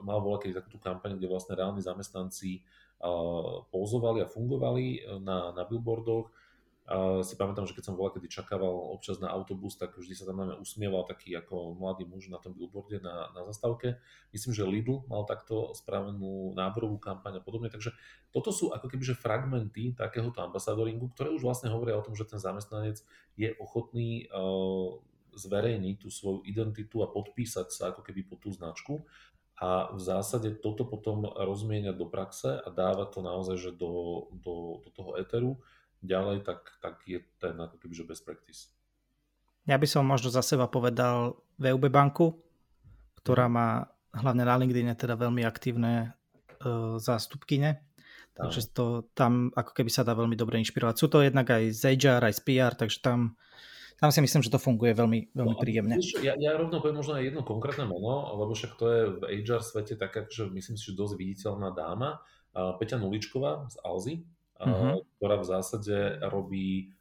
[0.01, 2.65] mal bola keď takú kampaň, kde vlastne reálni zamestnanci
[3.71, 6.29] pozovali a fungovali na, na billboardoch
[7.21, 10.41] Si pamätám, že keď som bola, kedy čakával občas na autobus, tak vždy sa tam
[10.41, 14.01] na mňa usmieval taký ako mladý muž na tom billboarde na, na zastávke.
[14.33, 17.69] Myslím, že Lidl mal takto spravenú náborovú kampaň a podobne.
[17.69, 17.93] Takže
[18.33, 22.25] toto sú ako keby že fragmenty takéhoto ambasadoringu, ktoré už vlastne hovoria o tom, že
[22.25, 23.05] ten zamestnanec
[23.37, 24.97] je ochotný uh,
[25.37, 29.05] zverejniť tú svoju identitu a podpísať sa ako keby po tú značku
[29.59, 34.79] a v zásade toto potom rozmieniať do praxe a dávať to naozaj že do, do,
[34.81, 35.59] do toho éteru
[36.03, 38.71] ďalej, tak, tak je ten ako keby, že best practice.
[39.67, 42.39] Ja by som možno za seba povedal VUB banku,
[43.21, 43.53] ktorá mhm.
[43.53, 43.67] má
[44.09, 46.17] hlavne na LinkedIn teda veľmi aktívne
[46.65, 47.85] uh, zástupkyne.
[48.39, 50.95] Takže to tam ako keby sa dá veľmi dobre inšpirovať.
[50.95, 53.35] Sú to jednak aj z HR, aj z PR, takže tam,
[53.99, 55.99] tam si myslím, že to funguje veľmi, veľmi no, príjemne.
[56.23, 59.59] Ja, ja rovno poviem možno aj jedno konkrétne meno, lebo však to je v HR
[59.59, 62.23] svete taká, že myslím si, že dosť viditeľná dáma,
[62.55, 64.15] Peťa Nuličková z Alzy,
[64.67, 65.03] uh-huh.
[65.17, 66.99] ktorá v zásade robí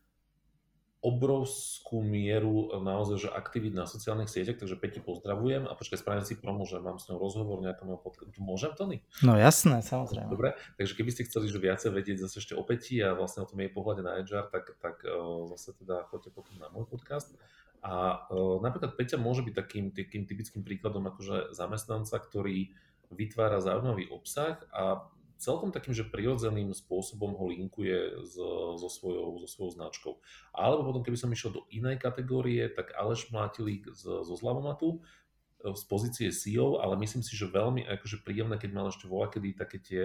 [0.98, 6.34] obrovskú mieru naozaj, že aktivít na sociálnych sieťach, takže Peti pozdravujem a počkaj, spravím si
[6.34, 8.34] promo, že mám s ňou rozhovor nejakom podcastu.
[8.34, 9.06] Tu môžem, Tony?
[9.22, 10.26] No jasné, samozrejme.
[10.26, 13.48] Dobre, takže keby ste chceli že viacej vedieť zase ešte o Peti a vlastne o
[13.48, 17.30] tom jej pohľade na HR, tak, tak uh, zase teda choďte potom na môj podcast.
[17.78, 22.74] A uh, napríklad Peťa môže byť takým, takým typickým príkladom akože zamestnanca, ktorý
[23.14, 25.06] vytvára zaujímavý obsah a
[25.38, 30.12] celkom takým, že prirodzeným spôsobom ho linkuje so, so, svojou, so svojou značkou.
[30.50, 35.82] Alebo potom, keby som išiel do inej kategórie, tak Aleš Mlátilík zo Zlavomatu e, z
[35.86, 39.78] pozície CEO, ale myslím si, že veľmi akože príjemné, keď mal ešte voľa kedy také
[39.78, 40.04] tie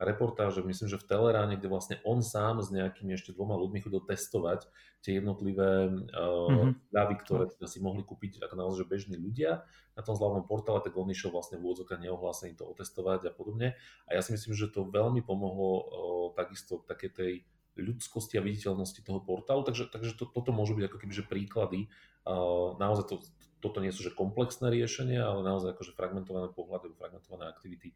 [0.00, 4.00] reportáže, myslím, že v Teleráne, kde vlastne on sám s nejakými ešte dvoma ľuďmi chodil
[4.00, 4.64] testovať
[5.04, 6.72] tie jednotlivé uh, mm-hmm.
[6.88, 9.60] ľavy, ktoré teda si mohli kúpiť ako naozaj bežní ľudia
[9.92, 13.76] na tom zľavnom portále, tak on išiel vlastne v úvodzovkách neohlásený to otestovať a podobne.
[14.08, 15.84] A ja si myslím, že to veľmi pomohlo uh,
[16.32, 17.44] takisto také tej
[17.76, 21.80] ľudskosti a viditeľnosti toho portálu, takže, takže to, toto môžu byť ako keby že príklady.
[22.24, 23.16] Uh, naozaj to,
[23.60, 27.92] toto nie sú že komplexné riešenia, ale naozaj akože fragmentované pohľady, fragmentované aktivity,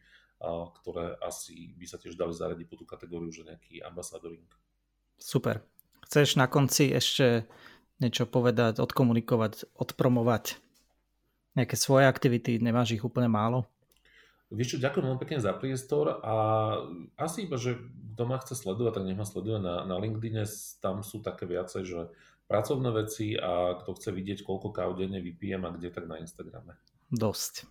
[0.80, 4.46] ktoré asi by sa tiež dali zaradiť po tú kategóriu, že nejaký ambasadoring.
[5.16, 5.64] Super.
[6.04, 7.48] Chceš na konci ešte
[8.02, 10.60] niečo povedať, odkomunikovať, odpromovať
[11.54, 13.64] nejaké svoje aktivity, nemáš ich úplne málo?
[14.52, 16.34] Vieš čo, ďakujem veľmi pekne za priestor a
[17.18, 17.80] asi iba, že
[18.14, 20.44] kto ma chce sledovať, tak nech ma sleduje na, na LinkedIn,
[20.78, 22.00] tam sú také viacej, že
[22.46, 26.76] pracovné veci a kto chce vidieť, koľko káv denne vypijem a kde, tak na Instagrame.
[27.10, 27.66] Dosť.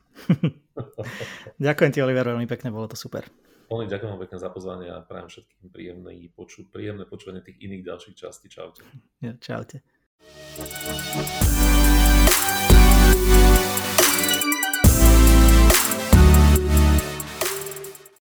[1.68, 3.26] ďakujem ti, Oliver, veľmi pekne, bolo to super.
[3.74, 8.16] Oni ďakujem pekne za pozvanie a prajem všetkým príjemné, poču, príjemné počúvanie tých iných ďalších
[8.16, 8.46] častí.
[8.52, 8.86] Čaute.
[9.24, 9.82] Ja, čaute.